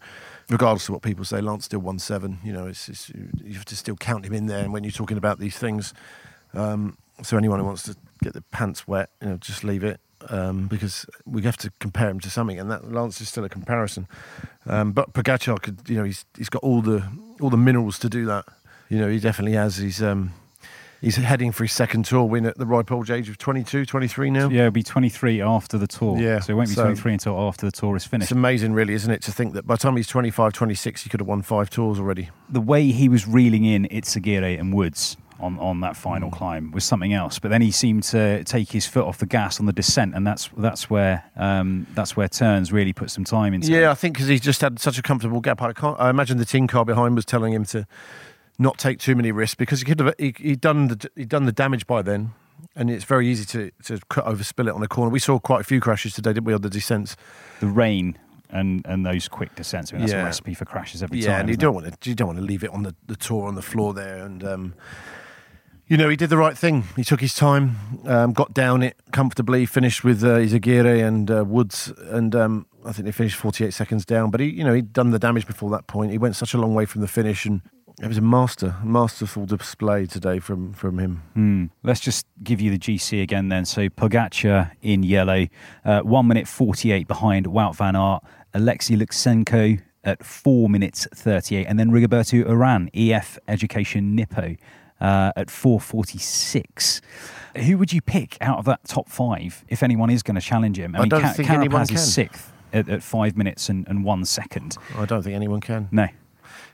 Regardless 0.48 0.88
of 0.88 0.94
what 0.94 1.02
people 1.02 1.24
say, 1.24 1.40
Lance 1.40 1.66
still 1.66 1.78
won 1.78 2.00
seven. 2.00 2.38
You 2.42 2.52
know, 2.52 2.66
it's, 2.66 2.88
it's, 2.88 3.10
you 3.10 3.54
have 3.54 3.64
to 3.66 3.76
still 3.76 3.94
count 3.94 4.26
him 4.26 4.32
in 4.32 4.46
there. 4.46 4.64
And 4.64 4.72
when 4.72 4.82
you're 4.82 4.90
talking 4.90 5.18
about 5.18 5.38
these 5.38 5.56
things, 5.56 5.94
um, 6.54 6.96
so 7.22 7.36
anyone 7.36 7.58
who 7.58 7.64
wants 7.64 7.82
to 7.84 7.96
get 8.22 8.32
the 8.34 8.42
pants 8.42 8.86
wet, 8.88 9.10
you 9.20 9.28
know, 9.28 9.36
just 9.36 9.64
leave 9.64 9.84
it 9.84 10.00
um, 10.28 10.66
because 10.68 11.06
we 11.24 11.42
have 11.42 11.56
to 11.58 11.70
compare 11.80 12.08
him 12.08 12.20
to 12.20 12.30
something, 12.30 12.58
and 12.58 12.70
that 12.70 12.90
Lance 12.92 13.20
is 13.20 13.28
still 13.28 13.44
a 13.44 13.48
comparison. 13.48 14.06
Um, 14.66 14.92
but 14.92 15.12
Pogacar 15.12 15.60
could, 15.60 15.80
you 15.88 15.96
know, 15.96 16.04
he's 16.04 16.24
he's 16.36 16.48
got 16.48 16.62
all 16.62 16.80
the 16.82 17.04
all 17.40 17.50
the 17.50 17.56
minerals 17.56 17.98
to 18.00 18.08
do 18.08 18.24
that. 18.26 18.44
You 18.88 18.98
know, 18.98 19.08
he 19.08 19.18
definitely 19.18 19.56
has. 19.56 19.76
He's 19.78 20.02
um, 20.02 20.32
he's 21.00 21.16
heading 21.16 21.50
for 21.50 21.64
his 21.64 21.72
second 21.72 22.04
tour 22.04 22.24
win 22.24 22.46
at 22.46 22.58
the 22.58 22.66
ripe 22.66 22.92
old 22.92 23.10
age 23.10 23.28
of 23.28 23.38
22, 23.38 23.86
23 23.86 24.30
now. 24.30 24.48
Yeah, 24.48 24.60
it'll 24.60 24.70
be 24.70 24.82
23 24.82 25.40
after 25.40 25.78
the 25.78 25.86
tour. 25.88 26.18
Yeah, 26.18 26.38
So 26.40 26.52
it 26.52 26.56
won't 26.56 26.68
be 26.68 26.74
so- 26.74 26.82
23 26.84 27.14
until 27.14 27.40
after 27.40 27.66
the 27.66 27.72
tour 27.72 27.96
is 27.96 28.04
finished. 28.04 28.30
It's 28.30 28.32
amazing, 28.36 28.74
really, 28.74 28.94
isn't 28.94 29.10
it, 29.10 29.22
to 29.22 29.32
think 29.32 29.54
that 29.54 29.66
by 29.66 29.74
the 29.74 29.78
time 29.78 29.96
he's 29.96 30.06
25, 30.06 30.52
26, 30.52 31.02
he 31.02 31.08
could 31.10 31.20
have 31.20 31.26
won 31.26 31.42
five 31.42 31.70
tours 31.70 31.98
already. 31.98 32.28
the 32.48 32.60
way 32.60 32.88
he 32.92 33.08
was 33.08 33.26
reeling 33.26 33.64
in 33.64 33.86
Izagirre 33.86 34.60
and 34.60 34.72
Woods 34.74 35.16
on, 35.42 35.58
on 35.58 35.80
that 35.80 35.96
final 35.96 36.30
Mm. 36.30 36.32
climb 36.32 36.70
was 36.72 36.84
something 36.84 37.12
else. 37.12 37.38
But 37.38 37.50
then 37.50 37.60
he 37.62 37.70
seemed 37.70 38.04
to 38.04 38.42
take 38.44 38.70
his 38.72 38.86
foot 38.86 39.04
off 39.04 39.18
the 39.18 39.26
gas 39.26 39.60
on 39.60 39.66
the 39.66 39.72
descent, 39.72 40.14
and 40.14 40.26
that's 40.26 40.48
that's 40.56 40.88
where 40.88 41.24
um, 41.36 41.86
that's 41.94 42.16
where 42.16 42.28
Teuns 42.28 42.72
really 42.72 42.92
put 42.92 43.10
some 43.10 43.24
time 43.24 43.52
into. 43.54 43.70
Yeah, 43.72 43.88
it. 43.88 43.90
I 43.90 43.94
think 43.94 44.14
because 44.14 44.28
he's 44.28 44.40
just 44.40 44.60
had 44.60 44.78
such 44.78 44.98
a 44.98 45.02
comfortable 45.02 45.40
gap. 45.40 45.60
I 45.62 45.72
can't. 45.72 45.98
I 46.00 46.08
imagine 46.10 46.38
the 46.38 46.44
team 46.44 46.66
car 46.66 46.84
behind 46.84 47.14
was 47.16 47.24
telling 47.24 47.52
him 47.52 47.64
to 47.66 47.86
not 48.58 48.78
take 48.78 48.98
too 48.98 49.14
many 49.16 49.32
risks 49.32 49.54
because 49.56 49.80
he 49.80 49.84
could 49.84 49.98
have. 50.00 50.14
He, 50.18 50.34
he'd 50.38 50.60
done 50.60 50.88
the 50.88 51.10
he'd 51.16 51.28
done 51.28 51.44
the 51.46 51.52
damage 51.52 51.86
by 51.86 52.02
then, 52.02 52.32
and 52.76 52.90
it's 52.90 53.04
very 53.04 53.26
easy 53.28 53.44
to 53.46 53.70
to 53.84 53.98
cut 54.08 54.26
over 54.26 54.44
spill 54.44 54.68
it 54.68 54.74
on 54.74 54.82
a 54.82 54.88
corner. 54.88 55.10
We 55.10 55.18
saw 55.18 55.38
quite 55.38 55.60
a 55.62 55.64
few 55.64 55.80
crashes 55.80 56.14
today, 56.14 56.32
didn't 56.32 56.46
we, 56.46 56.54
on 56.54 56.60
the 56.62 56.70
descents? 56.70 57.16
the 57.60 57.66
rain 57.66 58.18
and 58.50 58.84
and 58.86 59.04
those 59.06 59.28
quick 59.28 59.54
descents. 59.56 59.92
I 59.92 59.96
mean, 59.96 60.02
that's 60.02 60.12
Yeah. 60.12 60.22
a 60.22 60.24
recipe 60.26 60.54
for 60.54 60.66
crashes 60.66 61.02
every 61.02 61.18
yeah, 61.18 61.24
time. 61.26 61.32
Yeah, 61.34 61.40
and 61.40 61.48
you 61.48 61.56
don't 61.56 61.74
want 61.74 62.00
to 62.00 62.08
you 62.10 62.14
don't 62.14 62.26
want 62.28 62.38
to 62.38 62.44
leave 62.44 62.62
it 62.62 62.70
on 62.70 62.82
the, 62.82 62.94
the 63.06 63.16
tour 63.16 63.48
on 63.48 63.54
the 63.54 63.62
floor 63.62 63.94
there. 63.94 64.24
And 64.26 64.44
um, 64.44 64.74
you 65.88 65.96
know, 65.96 66.08
he 66.08 66.16
did 66.16 66.30
the 66.30 66.36
right 66.36 66.56
thing. 66.56 66.84
He 66.96 67.04
took 67.04 67.20
his 67.20 67.34
time, 67.34 67.76
um, 68.06 68.32
got 68.32 68.54
down 68.54 68.82
it 68.82 68.96
comfortably, 69.12 69.66
finished 69.66 70.04
with 70.04 70.22
uh, 70.22 70.38
Izagirre 70.38 71.06
and 71.06 71.30
uh, 71.30 71.44
Woods, 71.44 71.92
and 72.10 72.34
um, 72.34 72.66
I 72.84 72.92
think 72.92 73.06
they 73.06 73.12
finished 73.12 73.36
48 73.36 73.74
seconds 73.74 74.04
down. 74.04 74.30
But 74.30 74.40
he, 74.40 74.50
you 74.50 74.64
know, 74.64 74.72
he'd 74.72 74.92
done 74.92 75.10
the 75.10 75.18
damage 75.18 75.46
before 75.46 75.70
that 75.70 75.86
point. 75.86 76.12
He 76.12 76.18
went 76.18 76.36
such 76.36 76.54
a 76.54 76.58
long 76.58 76.74
way 76.74 76.86
from 76.86 77.00
the 77.00 77.08
finish, 77.08 77.44
and 77.44 77.62
it 78.00 78.06
was 78.06 78.16
a 78.16 78.22
master, 78.22 78.76
masterful 78.82 79.44
display 79.44 80.06
today 80.06 80.38
from 80.38 80.72
from 80.72 80.98
him. 80.98 81.22
Hmm. 81.34 81.66
Let's 81.82 82.00
just 82.00 82.26
give 82.42 82.60
you 82.60 82.70
the 82.70 82.78
GC 82.78 83.22
again 83.22 83.48
then. 83.48 83.64
So 83.64 83.88
Pogacar 83.88 84.70
in 84.82 85.02
yellow, 85.02 85.48
uh, 85.84 86.00
1 86.00 86.26
minute 86.26 86.48
48 86.48 87.06
behind 87.06 87.46
Wout 87.46 87.76
van 87.76 87.96
Aert, 87.96 88.22
Alexei 88.54 88.94
Lutsenko 88.94 89.80
at 90.04 90.24
4 90.24 90.68
minutes 90.68 91.06
38, 91.14 91.66
and 91.66 91.78
then 91.78 91.90
Rigoberto 91.90 92.44
Uran, 92.44 92.88
EF 92.92 93.38
Education 93.46 94.16
Nippo, 94.16 94.56
uh, 95.02 95.32
at 95.36 95.48
4.46. 95.48 97.00
Who 97.64 97.76
would 97.76 97.92
you 97.92 98.00
pick 98.00 98.38
out 98.40 98.58
of 98.58 98.64
that 98.64 98.84
top 98.84 99.08
five 99.08 99.64
if 99.68 99.82
anyone 99.82 100.08
is 100.08 100.22
going 100.22 100.36
to 100.36 100.40
challenge 100.40 100.78
him? 100.78 100.94
I 100.96 101.00
mean, 101.00 101.08
don't 101.08 101.20
Ca- 101.20 101.32
think 101.32 101.50
anyone 101.50 101.82
Carapaz 101.82 101.88
can. 101.88 101.96
is 101.96 102.14
sixth 102.14 102.52
at, 102.72 102.88
at 102.88 103.02
5 103.02 103.36
minutes 103.36 103.68
and, 103.68 103.86
and 103.88 104.04
1 104.04 104.24
second. 104.24 104.78
I 104.96 105.04
don't 105.04 105.22
think 105.22 105.34
anyone 105.34 105.60
can. 105.60 105.88
No. 105.90 106.08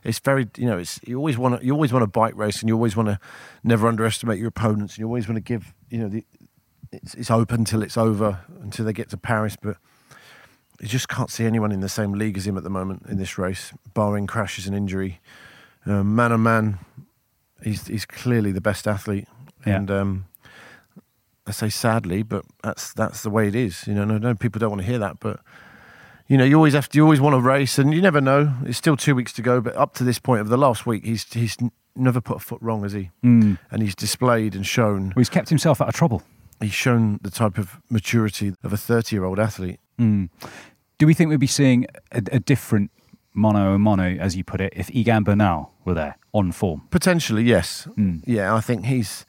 it's 0.05 0.21
very 0.21 0.47
you 0.57 0.67
know 0.67 0.79
it's 0.79 1.01
you 1.05 1.17
always 1.17 1.37
want 1.37 1.59
to 1.59 1.67
you 1.67 1.73
always 1.73 1.93
want 1.93 2.05
to 2.05 2.07
bike 2.07 2.37
race 2.37 2.61
and 2.61 2.69
you 2.69 2.75
always 2.75 2.95
want 2.97 3.09
to 3.09 3.19
never 3.65 3.89
underestimate 3.89 4.39
your 4.39 4.49
opponents 4.49 4.95
and 4.95 4.99
you 5.01 5.07
always 5.07 5.27
want 5.27 5.37
to 5.37 5.41
give 5.41 5.75
you 5.91 5.99
know 5.99 6.09
the 6.09 6.25
it's, 6.93 7.15
it's 7.15 7.31
open 7.31 7.61
until 7.61 7.83
it's 7.83 7.97
over 7.97 8.41
until 8.63 8.85
they 8.85 8.93
get 8.93 9.09
to 9.11 9.17
Paris 9.17 9.57
but 9.61 9.77
you 10.81 10.87
just 10.87 11.09
can't 11.09 11.31
see 11.31 11.45
anyone 11.45 11.73
in 11.73 11.81
the 11.81 11.89
same 11.89 12.13
league 12.13 12.37
as 12.39 12.47
him 12.47 12.57
at 12.57 12.63
the 12.63 12.71
moment 12.71 13.07
in 13.09 13.19
this 13.19 13.37
race 13.39 13.73
barring 13.93 14.27
crashes 14.29 14.67
and 14.69 14.77
injury 14.77 15.21
um, 15.85 16.15
man 16.15 16.31
on 16.33 16.43
man 16.45 16.79
he's 17.63 17.87
he's 17.87 18.05
clearly 18.07 18.53
the 18.53 18.61
best 18.61 18.87
athlete 18.87 19.27
Yeah. 19.67 19.77
and 19.77 19.91
um, 19.91 20.25
I 21.47 21.53
say 21.53 21.69
sadly 21.69 22.23
but 22.23 22.45
that's 22.63 22.93
that's 22.93 23.23
the 23.23 23.31
way 23.31 23.49
it 23.49 23.55
is 23.55 23.87
you 23.87 23.95
know 23.95 24.05
no, 24.05 24.19
no 24.19 24.35
people 24.35 24.59
don't 24.59 24.71
want 24.71 24.83
to 24.83 24.87
hear 24.89 24.99
that 24.99 25.19
but 25.21 25.41
you 26.31 26.37
know, 26.37 26.45
you 26.45 26.57
always 26.57 26.75
have 26.75 26.91
to, 26.91 26.99
you 26.99 27.03
always 27.05 27.23
want 27.23 27.33
to 27.33 27.41
race, 27.41 27.79
and 27.79 27.95
you 27.95 28.03
never 28.03 28.21
know. 28.21 28.53
It's 28.67 28.77
still 28.77 28.99
two 28.99 29.15
weeks 29.15 29.33
to 29.33 29.41
go, 29.41 29.63
but 29.63 29.75
up 29.77 29.95
to 29.95 30.05
this 30.05 30.19
point 30.19 30.43
of 30.43 30.51
the 30.51 30.59
last 30.59 30.85
week, 30.85 31.03
he's 31.07 31.25
he's 31.33 31.57
never 31.97 32.21
put 32.21 32.37
a 32.37 32.41
foot 32.41 32.61
wrong, 32.61 32.83
has 32.83 32.93
he? 32.93 33.09
Mm. 33.25 33.57
And 33.71 33.81
he's 33.83 33.95
displayed 33.95 34.55
and 34.55 34.67
shown. 34.67 35.05
Well, 35.05 35.21
he's 35.23 35.31
kept 35.31 35.49
himself 35.49 35.81
out 35.81 35.89
of 35.89 35.95
trouble. 35.95 36.23
He's 36.61 36.75
shown 36.75 37.19
the 37.23 37.31
type 37.31 37.57
of 37.57 37.81
maturity 37.89 38.53
of 38.63 38.75
a 38.75 38.77
thirty-year-old 38.77 39.39
athlete. 39.39 39.81
Mm. 39.99 40.29
Do 40.99 41.07
we 41.07 41.15
think 41.15 41.31
we'd 41.31 41.41
be 41.41 41.47
seeing 41.47 41.87
a, 42.13 42.19
a 42.31 42.39
different 42.41 42.91
mono 43.39 43.75
and 43.75 43.83
mono, 43.83 44.17
as 44.17 44.37
you 44.37 44.45
put 44.45 44.61
it, 44.61 44.73
if 44.77 44.91
Egan 44.91 45.23
Bernal 45.25 45.73
were 45.85 45.95
there 45.95 46.17
on 46.33 46.53
form? 46.53 46.83
Potentially, 46.91 47.45
yes. 47.45 47.89
Mm. 47.97 48.23
Yeah, 48.27 48.55
I 48.55 48.61
think 48.61 48.85
he's 48.85 49.25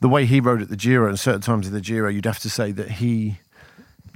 the 0.00 0.08
way 0.08 0.26
he 0.26 0.40
rode 0.40 0.62
at 0.62 0.68
the 0.68 0.76
Giro, 0.76 1.08
and 1.08 1.18
certain 1.18 1.42
times 1.42 1.66
in 1.66 1.72
the 1.72 1.80
Giro, 1.80 2.08
you'd 2.08 2.26
have 2.26 2.38
to 2.40 2.50
say 2.50 2.72
that 2.72 2.92
he 2.92 3.38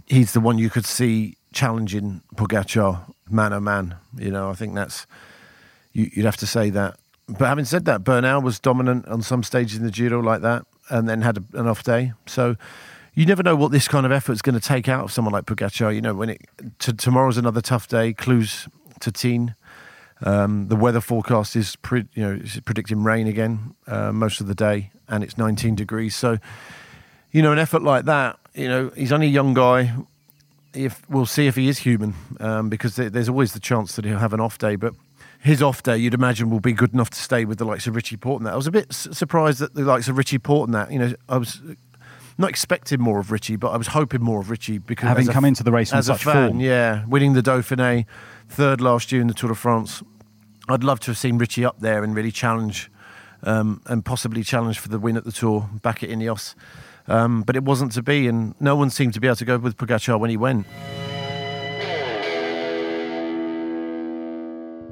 he's 0.07 0.33
the 0.33 0.41
one 0.41 0.59
you 0.59 0.71
could 0.71 0.87
see 0.87 1.37
challenging 1.53 2.23
Pogacar 2.35 3.13
man 3.31 3.53
o 3.53 3.61
man. 3.61 3.97
You 4.17 4.31
know, 4.31 4.51
I 4.51 4.55
think 4.55 4.75
that's 4.75 5.07
you, 5.93 6.11
you'd 6.13 6.27
have 6.27 6.37
to 6.39 6.47
say 6.47 6.71
that. 6.71 6.97
But 7.27 7.47
having 7.47 7.65
said 7.65 7.87
that, 7.87 8.05
Bernal 8.05 8.43
was 8.43 8.59
dominant 8.59 9.09
on 9.09 9.23
some 9.23 9.43
stages 9.43 9.79
in 9.79 9.85
the 9.85 9.91
Giro 9.91 10.21
like 10.21 10.43
that, 10.43 10.67
and 10.91 11.09
then 11.09 11.23
had 11.23 11.39
a, 11.39 11.45
an 11.55 11.67
off 11.67 11.83
day. 11.83 12.13
So 12.27 12.57
you 13.15 13.27
never 13.27 13.43
know 13.43 13.57
what 13.57 13.73
this 13.73 13.89
kind 13.89 14.05
of 14.05 14.13
effort 14.13 14.33
is 14.33 14.43
going 14.43 14.59
to 14.59 14.67
take 14.67 14.89
out 14.89 15.05
of 15.05 15.13
someone 15.13 15.33
like 15.33 15.47
Pogacar. 15.47 15.95
You 15.95 16.01
know, 16.01 16.15
when 16.15 16.31
it 16.31 16.43
t- 16.79 16.93
tomorrow's 16.93 17.39
another 17.39 17.61
tough 17.61 17.89
day. 17.89 18.13
Cluses 18.13 18.69
to 19.01 19.11
Tignes. 19.11 19.55
Um, 20.23 20.69
the 20.69 20.77
weather 20.77 21.01
forecast 21.01 21.57
is 21.57 21.77
pre- 21.77 22.09
you 22.15 22.23
know 22.23 22.41
predicting 22.65 23.03
rain 23.03 23.27
again 23.27 23.75
uh, 23.87 24.13
most 24.13 24.41
of 24.41 24.47
the 24.47 24.55
day, 24.55 24.91
and 25.09 25.23
it's 25.23 25.37
19 25.37 25.75
degrees. 25.75 26.17
So, 26.17 26.39
you 27.31 27.43
know, 27.43 27.53
an 27.53 27.59
effort 27.59 27.83
like 27.83 28.05
that, 28.07 28.39
you 28.55 28.69
know, 28.69 28.91
he's 28.97 29.13
only 29.13 29.27
a 29.27 29.31
young 29.31 29.55
guy. 29.55 29.95
If 30.73 31.09
we'll 31.09 31.27
see 31.27 31.47
if 31.47 31.57
he 31.57 31.69
is 31.69 31.79
human, 31.79 32.15
um, 32.41 32.69
because 32.69 32.97
there, 32.97 33.11
there's 33.11 33.29
always 33.29 33.53
the 33.53 33.61
chance 33.61 33.97
that 33.97 34.05
he'll 34.05 34.19
have 34.19 34.33
an 34.33 34.41
off 34.41 34.59
day. 34.59 34.77
But 34.77 34.95
his 35.41 35.63
off 35.63 35.83
day, 35.83 35.99
you'd 35.99 36.15
imagine, 36.15 36.51
will 36.51 36.61
be 36.61 36.73
good 36.73 36.95
enough 36.95 37.11
to 37.11 37.19
stay 37.19 37.45
with 37.45 37.59
the 37.59 37.65
likes 37.65 37.87
of 37.87 37.95
Richie 37.95 38.17
Porte 38.17 38.41
and 38.41 38.47
that. 38.47 38.55
I 38.55 38.57
was 38.57 38.67
a 38.67 38.73
bit 38.73 38.93
surprised 38.93 39.59
that 39.61 39.75
the 39.75 39.83
likes 39.83 40.09
of 40.09 40.17
Richie 40.17 40.39
Porte 40.39 40.69
and 40.69 40.75
that. 40.75 40.91
You 40.91 40.99
know, 40.99 41.15
I 41.29 41.37
was 41.37 41.61
not 42.38 42.50
expecting 42.50 43.00
more 43.00 43.21
of 43.21 43.31
Richie, 43.31 43.57
but 43.57 43.69
I 43.69 43.76
was 43.76 43.88
hoping 43.88 44.23
more 44.23 44.41
of 44.41 44.50
Richie 44.50 44.79
because 44.79 45.09
Having 45.09 45.23
as 45.23 45.29
a 45.29 45.33
come 45.33 45.45
into 45.45 45.62
the 45.62 45.73
race 45.73 45.93
as 45.93 46.07
such 46.07 46.23
a 46.23 46.25
fan, 46.25 46.49
form. 46.50 46.61
yeah, 46.61 47.05
winning 47.07 47.33
the 47.35 47.43
Dauphiné, 47.43 48.07
third 48.49 48.81
last 48.81 49.12
year 49.12 49.21
in 49.21 49.26
the 49.29 49.35
Tour 49.35 49.50
de 49.50 49.55
France. 49.55 50.03
I'd 50.69 50.83
love 50.85 50.99
to 51.00 51.07
have 51.11 51.19
seen 51.19 51.38
Richie 51.38 51.64
up 51.64 51.81
there 51.81 52.03
and 52.03 52.14
really 52.17 52.33
challenge, 52.33 52.91
um, 53.43 53.83
and 53.87 54.05
possibly 54.05 54.43
challenge 54.43 54.79
for 54.79 54.88
the 54.88 54.99
win 54.99 55.17
at 55.17 55.25
the 55.25 55.33
Tour 55.33 55.69
back 55.83 56.03
at 56.03 56.09
Ineos. 56.09 56.55
Um, 57.07 57.43
but 57.43 57.55
it 57.55 57.62
wasn't 57.62 57.93
to 57.93 58.03
be, 58.03 58.26
and 58.26 58.55
no 58.61 58.75
one 58.75 58.88
seemed 58.91 59.12
to 59.14 59.21
be 59.21 59.26
able 59.26 59.37
to 59.37 59.45
go 59.45 59.59
with 59.59 59.76
Pogacar 59.76 60.19
when 60.19 60.31
he 60.31 60.38
went. 60.38 60.67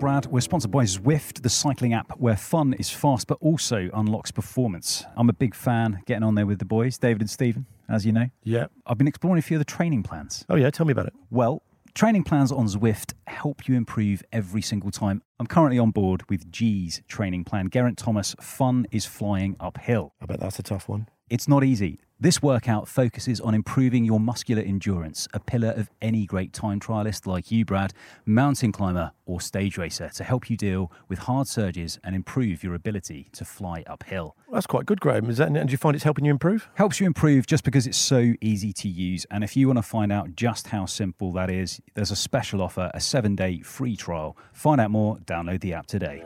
Brad, 0.02 0.26
we're 0.26 0.40
sponsored 0.40 0.72
by 0.72 0.82
Zwift, 0.82 1.42
the 1.42 1.48
cycling 1.48 1.92
app 1.92 2.18
where 2.18 2.36
fun 2.36 2.72
is 2.72 2.90
fast 2.90 3.28
but 3.28 3.38
also 3.40 3.88
unlocks 3.94 4.32
performance. 4.32 5.04
I'm 5.16 5.30
a 5.30 5.32
big 5.32 5.54
fan 5.54 6.02
getting 6.06 6.24
on 6.24 6.34
there 6.34 6.44
with 6.44 6.58
the 6.58 6.64
boys, 6.64 6.98
David 6.98 7.20
and 7.20 7.30
Stephen, 7.30 7.66
as 7.88 8.04
you 8.04 8.10
know. 8.10 8.26
Yeah. 8.42 8.66
I've 8.84 8.98
been 8.98 9.06
exploring 9.06 9.38
a 9.38 9.42
few 9.42 9.58
of 9.58 9.60
the 9.60 9.64
training 9.64 10.02
plans. 10.02 10.44
Oh 10.48 10.56
yeah. 10.56 10.70
Tell 10.70 10.86
me 10.86 10.90
about 10.90 11.06
it. 11.06 11.12
Well, 11.30 11.62
training 11.94 12.24
plans 12.24 12.50
on 12.50 12.66
Zwift 12.66 13.12
help 13.28 13.68
you 13.68 13.76
improve 13.76 14.24
every 14.32 14.60
single 14.60 14.90
time. 14.90 15.22
I'm 15.38 15.46
currently 15.46 15.78
on 15.78 15.92
board 15.92 16.28
with 16.28 16.50
G's 16.50 17.00
training 17.06 17.44
plan. 17.44 17.70
Geraint 17.70 17.96
Thomas, 17.96 18.34
fun 18.40 18.88
is 18.90 19.06
flying 19.06 19.54
uphill. 19.60 20.14
I 20.20 20.26
bet 20.26 20.40
that's 20.40 20.58
a 20.58 20.64
tough 20.64 20.88
one. 20.88 21.06
It's 21.30 21.46
not 21.46 21.62
easy. 21.62 22.00
This 22.22 22.40
workout 22.40 22.86
focuses 22.86 23.40
on 23.40 23.52
improving 23.52 24.04
your 24.04 24.20
muscular 24.20 24.62
endurance, 24.62 25.26
a 25.34 25.40
pillar 25.40 25.70
of 25.70 25.90
any 26.00 26.24
great 26.24 26.52
time 26.52 26.78
trialist 26.78 27.26
like 27.26 27.50
you, 27.50 27.64
Brad, 27.64 27.92
mountain 28.24 28.70
climber, 28.70 29.10
or 29.26 29.40
stage 29.40 29.76
racer, 29.76 30.08
to 30.10 30.22
help 30.22 30.48
you 30.48 30.56
deal 30.56 30.92
with 31.08 31.18
hard 31.18 31.48
surges 31.48 31.98
and 32.04 32.14
improve 32.14 32.62
your 32.62 32.76
ability 32.76 33.28
to 33.32 33.44
fly 33.44 33.82
uphill. 33.88 34.36
That's 34.52 34.68
quite 34.68 34.86
good, 34.86 35.00
Graham. 35.00 35.28
Is 35.30 35.38
that? 35.38 35.48
And 35.48 35.68
do 35.68 35.72
you 35.72 35.76
find 35.76 35.96
it's 35.96 36.04
helping 36.04 36.24
you 36.24 36.30
improve? 36.30 36.68
Helps 36.74 37.00
you 37.00 37.08
improve 37.08 37.48
just 37.48 37.64
because 37.64 37.88
it's 37.88 37.98
so 37.98 38.34
easy 38.40 38.72
to 38.72 38.88
use. 38.88 39.26
And 39.28 39.42
if 39.42 39.56
you 39.56 39.66
want 39.66 39.78
to 39.78 39.82
find 39.82 40.12
out 40.12 40.36
just 40.36 40.68
how 40.68 40.86
simple 40.86 41.32
that 41.32 41.50
is, 41.50 41.80
there's 41.94 42.12
a 42.12 42.16
special 42.16 42.62
offer, 42.62 42.92
a 42.94 43.00
seven 43.00 43.34
day 43.34 43.62
free 43.62 43.96
trial. 43.96 44.36
Find 44.52 44.80
out 44.80 44.92
more, 44.92 45.16
download 45.16 45.60
the 45.60 45.74
app 45.74 45.86
today. 45.86 46.22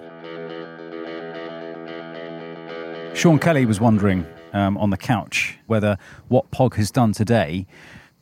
Sean 3.16 3.38
Kelly 3.38 3.64
was 3.64 3.80
wondering 3.80 4.26
um, 4.52 4.76
on 4.76 4.90
the 4.90 4.96
couch 4.98 5.58
whether 5.66 5.96
what 6.28 6.50
Pog 6.50 6.74
has 6.74 6.90
done 6.90 7.12
today, 7.12 7.66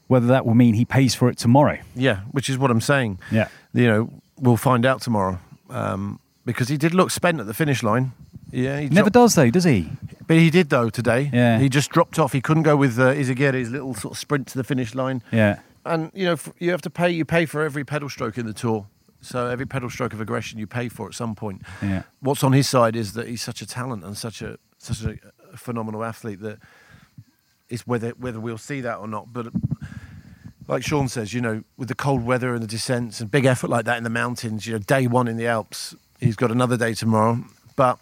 whether 0.06 0.28
that 0.28 0.46
will 0.46 0.54
mean 0.54 0.74
he 0.74 0.84
pays 0.84 1.16
for 1.16 1.28
it 1.28 1.36
tomorrow. 1.36 1.78
Yeah, 1.96 2.20
which 2.30 2.48
is 2.48 2.56
what 2.56 2.70
I'm 2.70 2.80
saying. 2.80 3.18
Yeah. 3.32 3.48
You 3.72 3.88
know, 3.88 4.10
we'll 4.38 4.56
find 4.56 4.86
out 4.86 5.02
tomorrow 5.02 5.40
um, 5.68 6.20
because 6.44 6.68
he 6.68 6.76
did 6.76 6.94
look 6.94 7.10
spent 7.10 7.40
at 7.40 7.46
the 7.46 7.54
finish 7.54 7.82
line. 7.82 8.12
Yeah, 8.52 8.78
he 8.78 8.88
Never 8.88 9.10
does 9.10 9.34
though, 9.34 9.50
does 9.50 9.64
he? 9.64 9.90
But 10.28 10.36
he 10.36 10.48
did 10.48 10.70
though 10.70 10.90
today. 10.90 11.28
Yeah. 11.32 11.58
He 11.58 11.68
just 11.68 11.90
dropped 11.90 12.20
off. 12.20 12.32
He 12.32 12.40
couldn't 12.40 12.62
go 12.62 12.76
with 12.76 12.96
uh, 12.96 13.14
Izagirre's 13.14 13.70
little 13.70 13.94
sort 13.94 14.14
of 14.14 14.18
sprint 14.18 14.46
to 14.48 14.58
the 14.58 14.64
finish 14.64 14.94
line. 14.94 15.22
Yeah. 15.32 15.58
And 15.84 16.12
you 16.14 16.26
know, 16.26 16.36
you 16.60 16.70
have 16.70 16.82
to 16.82 16.90
pay. 16.90 17.10
You 17.10 17.24
pay 17.24 17.46
for 17.46 17.62
every 17.62 17.84
pedal 17.84 18.08
stroke 18.08 18.38
in 18.38 18.46
the 18.46 18.52
tour. 18.52 18.86
So 19.20 19.48
every 19.48 19.66
pedal 19.66 19.90
stroke 19.90 20.12
of 20.12 20.20
aggression 20.20 20.58
you 20.58 20.66
pay 20.66 20.88
for 20.88 21.08
at 21.08 21.14
some 21.14 21.34
point. 21.34 21.62
Yeah. 21.82 22.04
What's 22.20 22.44
on 22.44 22.52
his 22.52 22.68
side 22.68 22.94
is 22.94 23.14
that 23.14 23.26
he's 23.26 23.42
such 23.42 23.60
a 23.60 23.66
talent 23.66 24.04
and 24.04 24.16
such 24.16 24.40
a 24.40 24.58
such 24.84 25.02
a, 25.02 25.18
a 25.52 25.56
phenomenal 25.56 26.04
athlete 26.04 26.40
that 26.40 26.58
it's 27.68 27.86
whether 27.86 28.10
whether 28.10 28.40
we'll 28.40 28.58
see 28.58 28.80
that 28.80 28.98
or 28.98 29.08
not. 29.08 29.32
But 29.32 29.46
like 30.68 30.82
Sean 30.82 31.08
says, 31.08 31.34
you 31.34 31.40
know, 31.40 31.64
with 31.76 31.88
the 31.88 31.94
cold 31.94 32.24
weather 32.24 32.54
and 32.54 32.62
the 32.62 32.66
descents 32.66 33.20
and 33.20 33.30
big 33.30 33.44
effort 33.44 33.68
like 33.68 33.84
that 33.84 33.98
in 33.98 34.04
the 34.04 34.10
mountains, 34.10 34.66
you 34.66 34.74
know, 34.74 34.78
day 34.78 35.06
one 35.06 35.28
in 35.28 35.36
the 35.36 35.46
Alps, 35.46 35.94
he's 36.20 36.36
got 36.36 36.50
another 36.50 36.76
day 36.76 36.94
tomorrow. 36.94 37.44
But 37.76 37.98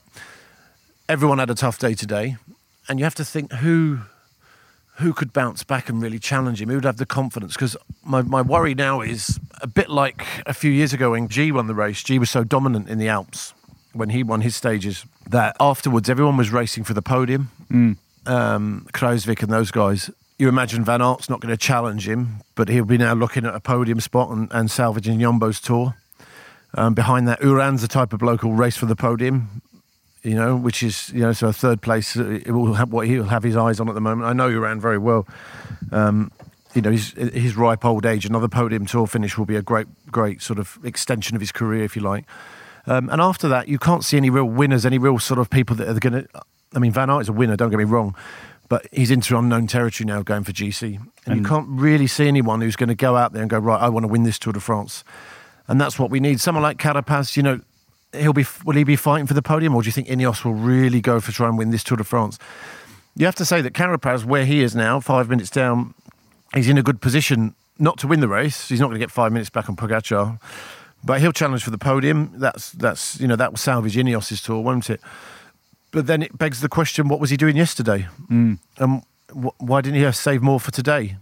everyone 1.09 1.39
had 1.39 1.51
a 1.51 1.55
tough 1.55 1.79
day 1.79 1.95
today, 1.95 2.37
and 2.89 2.99
you 2.99 3.05
have 3.05 3.15
to 3.17 3.25
think 3.25 3.53
who 3.53 4.01
who 4.97 5.13
could 5.13 5.33
bounce 5.33 5.65
back 5.65 5.89
and 5.89 6.03
really 6.03 6.19
challenge 6.19 6.61
him? 6.61 6.69
Who 6.69 6.75
would 6.77 6.85
have 6.85 6.99
the 6.99 7.07
confidence? 7.07 7.55
Because 7.55 7.77
my, 8.05 8.21
my 8.21 8.43
worry 8.43 8.75
now 8.75 9.01
is 9.01 9.41
a 9.63 9.67
bit 9.67 9.89
like 9.89 10.23
a 10.45 10.53
few 10.53 10.71
years 10.71 10.93
ago 10.93 11.13
when 11.13 11.29
G 11.29 11.51
won 11.51 11.67
the 11.67 11.75
race. 11.75 12.03
G 12.03 12.19
was 12.19 12.29
so 12.29 12.45
dominant 12.45 12.91
in 12.91 12.99
the 12.99 13.09
Alps 13.09 13.55
when 13.93 14.11
he 14.11 14.23
won 14.23 14.41
his 14.41 14.57
stages 14.57 15.05
that 15.29 15.57
afterwards 15.61 16.09
everyone 16.09 16.37
was 16.37 16.51
racing 16.51 16.85
for 16.85 16.95
the 16.95 17.03
podium. 17.03 17.51
Um, 18.27 18.87
Kruiswijk 18.93 19.43
and 19.43 19.53
those 19.53 19.71
guys. 19.71 20.11
You 20.39 20.49
imagine 20.49 20.85
Van 20.85 21.01
Aert's 21.03 21.29
not 21.29 21.41
going 21.41 21.53
to 21.53 21.57
challenge 21.57 22.09
him, 22.09 22.43
but 22.55 22.69
he'll 22.69 22.85
be 22.85 22.99
now 22.99 23.15
looking 23.15 23.45
at 23.45 23.55
a 23.55 23.61
podium 23.61 24.01
spot 24.01 24.31
and, 24.31 24.49
and 24.53 24.71
salvaging 24.71 25.19
Jumbo's 25.21 25.61
tour. 25.61 25.95
Um, 26.75 26.95
behind 26.95 27.29
that, 27.29 27.41
Uran's 27.43 27.83
the 27.83 27.89
type 27.89 28.13
of 28.13 28.21
bloke 28.21 28.41
who'll 28.41 28.55
race 28.55 28.77
for 28.77 28.87
the 28.87 28.97
podium 28.97 29.63
you 30.23 30.35
know, 30.35 30.57
which 30.57 30.83
is 30.83 31.11
you 31.11 31.21
know, 31.21 31.33
so 31.33 31.49
a 31.49 31.53
third 31.53 31.83
place. 31.83 32.17
uh, 32.17 32.41
It 32.47 32.53
will 32.53 32.75
have 32.75 32.93
what 32.93 33.07
he'll 33.07 33.25
have 33.25 33.43
his 33.43 33.57
eyes 33.57 33.81
on 33.81 33.89
at 33.89 33.95
the 33.95 34.01
moment. 34.01 34.29
I 34.29 34.33
know 34.33 34.49
Uran 34.49 34.81
very 34.81 34.99
well. 34.99 35.27
Um, 35.91 36.31
you 36.75 36.81
know, 36.81 36.91
his 36.91 37.11
his 37.11 37.57
ripe 37.57 37.85
old 37.85 38.07
age, 38.07 38.25
another 38.25 38.49
podium 38.49 38.87
tour 38.87 39.07
finish 39.07 39.37
will 39.37 39.47
be 39.47 39.57
a 39.57 39.63
great, 39.63 39.87
great 40.11 40.41
sort 40.41 40.59
of 40.59 40.79
extension 40.85 41.35
of 41.37 41.41
his 41.41 41.53
career, 41.53 41.85
if 41.85 41.97
you 41.97 42.03
like. 42.03 42.25
Um, 42.87 43.09
and 43.11 43.21
after 43.21 43.49
that, 43.49 43.69
you 43.69 43.79
can't 43.79 44.05
see 44.05 44.17
any 44.17 44.31
real 44.31 44.45
winners, 44.45 44.85
any 44.85 44.99
real 44.99 45.19
sort 45.19 45.39
of 45.39 45.51
people 45.51 45.77
that 45.77 45.89
are 45.89 45.99
going 46.01 46.25
to. 46.25 46.29
I 46.75 46.79
mean, 46.79 46.93
Van 46.93 47.11
Aert 47.11 47.23
is 47.23 47.29
a 47.29 47.33
winner. 47.33 47.57
Don't 47.57 47.71
get 47.71 47.79
me 47.79 47.85
wrong, 47.85 48.15
but 48.69 48.87
he's 48.93 49.11
into 49.11 49.37
unknown 49.37 49.67
territory 49.67 50.07
now, 50.07 50.23
going 50.23 50.45
for 50.45 50.53
GC, 50.53 50.99
and, 51.27 51.37
you 51.37 51.45
can't 51.45 51.69
really 51.69 52.07
see 52.07 52.27
anyone 52.27 52.61
who's 52.61 52.77
going 52.77 52.89
to 52.89 52.95
go 52.95 53.17
out 53.17 53.33
there 53.33 53.43
and 53.43 53.51
go 53.51 53.59
right. 53.59 53.81
I 53.81 53.89
want 53.89 54.05
to 54.05 54.09
win 54.09 54.23
this 54.23 54.39
Tour 54.39 54.53
de 54.53 54.61
France, 54.61 55.05
and 55.69 55.81
that's 55.81 55.99
what 55.99 56.11
we 56.11 56.21
need. 56.21 56.41
Someone 56.41 56.63
like 56.63 56.79
Carapaz, 56.79 57.37
you 57.37 57.43
know, 57.43 57.61
he'll 58.13 58.33
be. 58.33 58.47
Will 58.65 58.77
he 58.77 58.85
be 58.85 58.97
fighting 58.97 59.27
for 59.27 59.35
the 59.35 59.43
podium, 59.43 59.75
or 59.75 59.83
do 59.83 59.87
you 59.87 59.93
think 59.93 60.09
Ineos 60.09 60.45
will 60.45 60.55
really 60.55 61.01
go 61.01 61.21
for 61.21 61.33
try 61.33 61.49
and 61.49 61.59
win 61.59 61.71
this 61.71 61.85
Tour 61.85 61.99
de 61.99 62.05
France? 62.05 62.39
You 63.15 63.27
have 63.27 63.35
to 63.37 63.45
say 63.45 63.61
that 63.61 63.75
Carapaz, 63.75 64.25
where 64.25 64.47
he 64.47 64.63
is 64.63 64.75
now, 64.75 64.99
five 64.99 65.29
minutes 65.29 65.51
down, 65.51 65.93
he's 66.55 66.69
in 66.69 66.79
a 66.79 66.83
good 66.83 67.03
position 67.03 67.55
not 67.79 67.99
to 67.99 68.07
win 68.07 68.21
the 68.21 68.29
race. 68.29 68.69
He's 68.69 68.81
not 68.81 68.87
going 68.87 68.99
to 68.99 69.05
get 69.05 69.11
five 69.11 69.33
minutes 69.33 69.51
back 69.51 69.69
on 69.69 69.77
Pogacar, 69.77 70.41
but 71.05 71.21
he'll 71.21 71.33
challenge 71.33 71.65
for 71.65 71.71
the 71.71 71.79
podium. 71.79 72.33
That's 72.37 72.71
that's 72.73 73.21
you 73.21 73.27
know 73.29 73.37
that 73.37 73.51
will 73.53 73.59
salvage 73.59 73.97
Ineos's 73.97 74.43
tour, 74.43 74.61
won't 74.63 74.89
it? 74.91 75.01
But 75.91 76.07
then 76.07 76.23
it 76.23 76.37
begs 76.39 76.61
the 76.61 76.69
question: 76.69 77.09
What 77.09 77.21
was 77.21 77.31
he 77.31 77.37
doing 77.37 77.57
yesterday? 77.57 78.07
Mm. 78.31 78.59
Um, 78.79 79.03
wh- 79.31 79.61
why 79.61 79.81
didn't 79.81 79.97
he 79.97 80.03
have 80.03 80.17
save 80.17 80.43
more 80.43 80.59
for 80.61 80.71
today? 80.71 81.17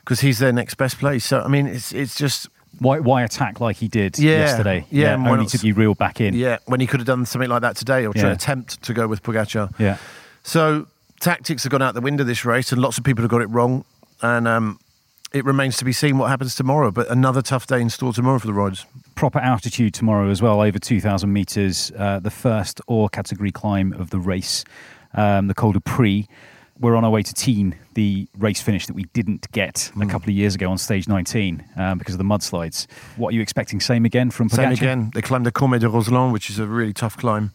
Because 0.00 0.20
he's 0.20 0.38
their 0.38 0.52
next 0.52 0.74
best 0.76 0.98
place. 0.98 1.24
So 1.24 1.40
I 1.40 1.48
mean, 1.48 1.66
it's 1.66 1.92
it's 1.92 2.14
just 2.16 2.48
Why, 2.78 2.98
why 3.00 3.22
attack 3.24 3.58
like 3.60 3.76
he 3.76 3.88
did 3.88 4.18
Yeah, 4.18 4.38
yesterday? 4.38 4.86
yeah, 4.90 5.14
and 5.14 5.24
why 5.24 5.30
only 5.32 5.46
to 5.46 5.58
be 5.58 5.72
reeled 5.72 5.98
back 5.98 6.20
in. 6.20 6.34
yeah. 6.34 6.58
When 6.66 6.80
he 6.80 6.86
could 6.86 7.00
have 7.00 7.06
done 7.06 7.26
something 7.26 7.48
like 7.50 7.62
that 7.62 7.74
today, 7.76 8.06
or 8.06 8.12
Yeah. 8.14 8.32
attempt 8.32 8.82
to 8.82 8.92
go 8.94 9.06
with 9.08 9.22
Pogacar. 9.22 9.70
Yeah. 9.78 9.96
So 10.42 10.86
tactics 11.20 11.64
have 11.64 11.70
gone 11.72 11.82
out 11.82 11.94
the 11.94 12.00
window 12.00 12.22
this 12.24 12.44
race, 12.44 12.72
and 12.72 12.80
lots 12.80 12.98
of 12.98 13.04
people 13.04 13.22
have 13.22 13.30
got 13.30 13.40
it 13.42 13.48
wrong. 13.50 13.84
And 14.22 14.46
um, 14.46 14.78
it 15.32 15.44
remains 15.44 15.76
to 15.78 15.84
be 15.84 15.92
seen 15.92 16.16
what 16.18 16.28
happens 16.30 16.54
tomorrow. 16.54 16.90
But 16.90 17.10
another 17.10 17.42
tough 17.42 17.66
day 17.66 17.80
in 17.80 17.90
store 17.90 18.12
tomorrow 18.12 18.38
for 18.38 18.46
the 18.46 18.54
riders. 18.54 18.86
Proper 19.16 19.38
altitude 19.38 19.94
tomorrow 19.94 20.28
as 20.28 20.42
well, 20.42 20.60
over 20.60 20.78
2,000 20.78 21.32
metres, 21.32 21.90
uh, 21.96 22.18
the 22.20 22.30
first 22.30 22.82
or 22.86 23.08
category 23.08 23.50
climb 23.50 23.94
of 23.94 24.10
the 24.10 24.18
race, 24.18 24.62
um, 25.14 25.46
the 25.46 25.54
Col 25.54 25.72
de 25.72 25.80
Pré. 25.80 26.26
We're 26.78 26.94
on 26.96 27.02
our 27.02 27.10
way 27.10 27.22
to 27.22 27.32
Tignes, 27.32 27.72
the 27.94 28.28
race 28.36 28.60
finish 28.60 28.86
that 28.86 28.92
we 28.92 29.04
didn't 29.14 29.50
get 29.52 29.90
Hmm. 29.94 30.02
a 30.02 30.06
couple 30.06 30.28
of 30.28 30.36
years 30.36 30.54
ago 30.54 30.70
on 30.70 30.76
stage 30.76 31.08
19 31.08 31.64
um, 31.76 31.96
because 31.96 32.12
of 32.12 32.18
the 32.18 32.24
mudslides. 32.24 32.86
What 33.16 33.30
are 33.32 33.34
you 33.36 33.40
expecting? 33.40 33.80
Same 33.80 34.04
again 34.04 34.30
from 34.30 34.50
Same 34.50 34.70
again. 34.72 35.10
They 35.14 35.22
climb 35.22 35.44
the 35.44 35.50
Cormet 35.50 35.78
de 35.80 35.88
Roselend, 35.88 36.32
which 36.34 36.50
is 36.50 36.58
a 36.58 36.66
really 36.66 36.92
tough 36.92 37.16
climb. 37.16 37.52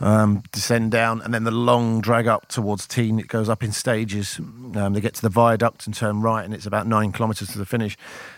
Um, 0.00 0.44
descend 0.52 0.92
down, 0.92 1.20
and 1.22 1.34
then 1.34 1.42
the 1.42 1.50
long 1.50 2.00
drag 2.00 2.28
up 2.28 2.46
towards 2.46 2.86
Tignes. 2.86 3.18
It 3.18 3.26
goes 3.26 3.48
up 3.48 3.64
in 3.64 3.72
stages. 3.72 4.38
Um, 4.38 4.92
they 4.92 5.00
get 5.00 5.14
to 5.14 5.22
the 5.22 5.28
viaduct 5.28 5.86
and 5.86 5.94
turn 5.94 6.20
right, 6.20 6.44
and 6.44 6.54
it's 6.54 6.66
about 6.66 6.86
nine 6.86 7.10
kilometres 7.10 7.48
to 7.48 7.58
the 7.58 7.66
finish. 7.66 7.96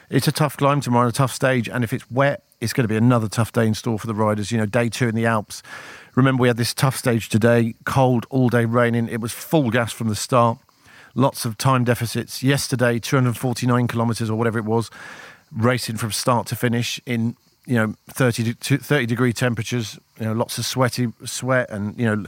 It's 0.08 0.26
a 0.26 0.32
tough 0.32 0.56
climb 0.56 0.80
tomorrow, 0.80 1.08
a 1.08 1.12
tough 1.12 1.32
stage, 1.32 1.68
and 1.68 1.84
if 1.84 1.92
it's 1.92 2.10
wet, 2.10 2.44
it's 2.60 2.72
going 2.72 2.84
to 2.84 2.88
be 2.88 2.96
another 2.96 3.28
tough 3.28 3.52
day 3.52 3.66
in 3.66 3.74
store 3.74 3.98
for 3.98 4.06
the 4.06 4.14
riders. 4.14 4.50
You 4.50 4.56
know, 4.58 4.66
day 4.66 4.88
two 4.88 5.08
in 5.08 5.14
the 5.14 5.26
Alps. 5.26 5.62
Remember, 6.14 6.40
we 6.40 6.48
had 6.48 6.56
this 6.56 6.74
tough 6.74 6.96
stage 6.96 7.28
today, 7.28 7.74
cold, 7.84 8.26
all 8.30 8.48
day 8.48 8.64
raining. 8.64 9.08
It 9.08 9.20
was 9.20 9.32
full 9.32 9.70
gas 9.70 9.92
from 9.92 10.08
the 10.08 10.16
start. 10.16 10.58
Lots 11.14 11.44
of 11.44 11.58
time 11.58 11.84
deficits. 11.84 12.42
Yesterday, 12.42 12.98
249 12.98 13.86
kilometres 13.88 14.30
or 14.30 14.36
whatever 14.36 14.58
it 14.58 14.64
was, 14.64 14.90
racing 15.52 15.96
from 15.96 16.12
start 16.12 16.46
to 16.48 16.56
finish 16.56 17.00
in 17.04 17.36
you 17.70 17.76
know 17.76 17.94
30 18.08 18.52
30 18.52 19.06
degree 19.06 19.32
temperatures 19.32 19.98
you 20.18 20.26
know 20.26 20.32
lots 20.32 20.58
of 20.58 20.66
sweaty 20.66 21.12
sweat 21.24 21.70
and 21.70 21.98
you 21.98 22.04
know 22.04 22.26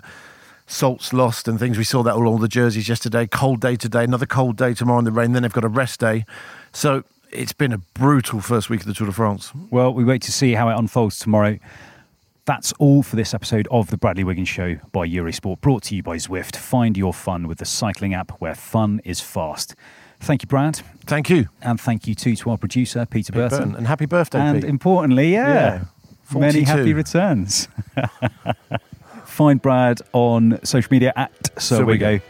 salts 0.69 1.13
lost 1.13 1.49
and 1.49 1.59
things 1.59 1.77
we 1.77 1.85
saw 1.85 2.03
that 2.03 2.15
all 2.15 2.33
on 2.33 2.41
the 2.41 2.49
jerseys 2.49 2.89
yesterday 2.89 3.27
cold 3.27 3.61
day 3.61 3.75
today 3.75 4.05
another 4.05 4.25
cold 4.25 4.57
day 4.57 4.73
tomorrow 4.73 5.01
in 5.01 5.05
the 5.05 5.11
rain 5.11 5.33
then 5.33 5.43
they've 5.43 5.53
got 5.53 5.65
a 5.65 5.69
rest 5.69 6.01
day 6.01 6.25
so 6.73 7.03
it's 7.33 7.53
been 7.53 7.73
a 7.73 7.79
brutal 7.79 8.41
first 8.41 8.69
week 8.71 8.81
of 8.81 8.87
the 8.87 8.95
Tour 8.95 9.07
de 9.07 9.13
France 9.13 9.53
Well, 9.71 9.93
we 9.93 10.05
wait 10.05 10.23
to 10.23 10.33
see 10.33 10.53
how 10.53 10.69
it 10.69 10.79
unfolds 10.79 11.19
tomorrow. 11.19 11.59
That's 12.45 12.73
all 12.75 13.03
for 13.03 13.17
this 13.17 13.33
episode 13.33 13.67
of 13.71 13.89
the 13.89 13.97
Bradley 13.97 14.23
Wiggins 14.23 14.51
Show 14.51 14.77
by 14.93 15.09
Eurosport, 15.09 15.61
brought 15.63 15.85
to 15.85 15.97
you 15.97 16.03
by 16.03 16.17
Zwift. 16.17 16.57
Find 16.57 16.97
your 16.97 17.15
fun 17.15 17.49
with 17.49 17.59
the 17.59 17.65
cycling 17.65 18.13
app 18.13 18.33
where 18.41 18.55
fun 18.55 19.01
is 19.05 19.21
fast. 19.21 19.75
Thank 20.23 20.43
you, 20.43 20.47
Brad. 20.47 20.77
Thank 21.07 21.29
you. 21.29 21.49
And 21.63 21.81
thank 21.81 22.07
you 22.07 22.15
too 22.15 22.37
to 22.37 22.51
our 22.51 22.57
producer, 22.57 23.05
Peter 23.07 23.33
Burton. 23.33 23.59
Burton. 23.59 23.77
And 23.77 23.87
happy 23.87 24.07
birthday, 24.07 24.39
And 24.39 24.61
Pete. 24.61 24.71
importantly, 24.71 25.33
yeah, 25.33 25.83
Yeah, 26.33 26.39
many 26.39 26.63
happy 26.63 26.95
returns. 26.95 27.69
Find 29.25 29.61
Brad 29.61 30.01
on 30.13 30.61
social 30.65 30.89
media 30.93 31.13
at 31.17 31.33
So, 31.61 31.79
So 31.79 31.85
We 31.85 31.95
We 31.95 31.99
Go. 31.99 32.19
Go. 32.19 32.25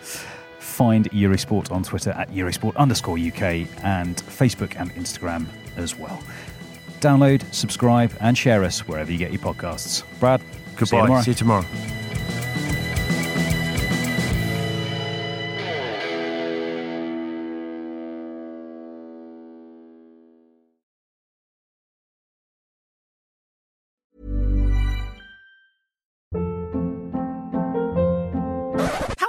Find 0.59 1.11
Eurosport 1.11 1.71
on 1.71 1.83
Twitter 1.83 2.11
at 2.13 2.31
Eurosport 2.31 2.77
underscore 2.77 3.19
UK 3.19 3.69
and 3.85 4.17
Facebook 4.17 4.75
and 4.81 4.91
Instagram 4.95 5.47
as 5.77 5.99
well. 5.99 6.19
Download, 7.01 7.43
subscribe, 7.53 8.13
and 8.21 8.39
share 8.39 8.65
us 8.65 8.87
wherever 8.89 9.11
you 9.13 9.19
get 9.19 9.33
your 9.33 9.43
podcasts. 9.43 10.03
Brad, 10.19 10.41
see 10.41 10.47
you 10.47 10.77
Goodbye. 10.77 11.01
tomorrow. 11.03 11.23
See 11.23 11.31
you 11.33 11.35
tomorrow. 11.37 11.65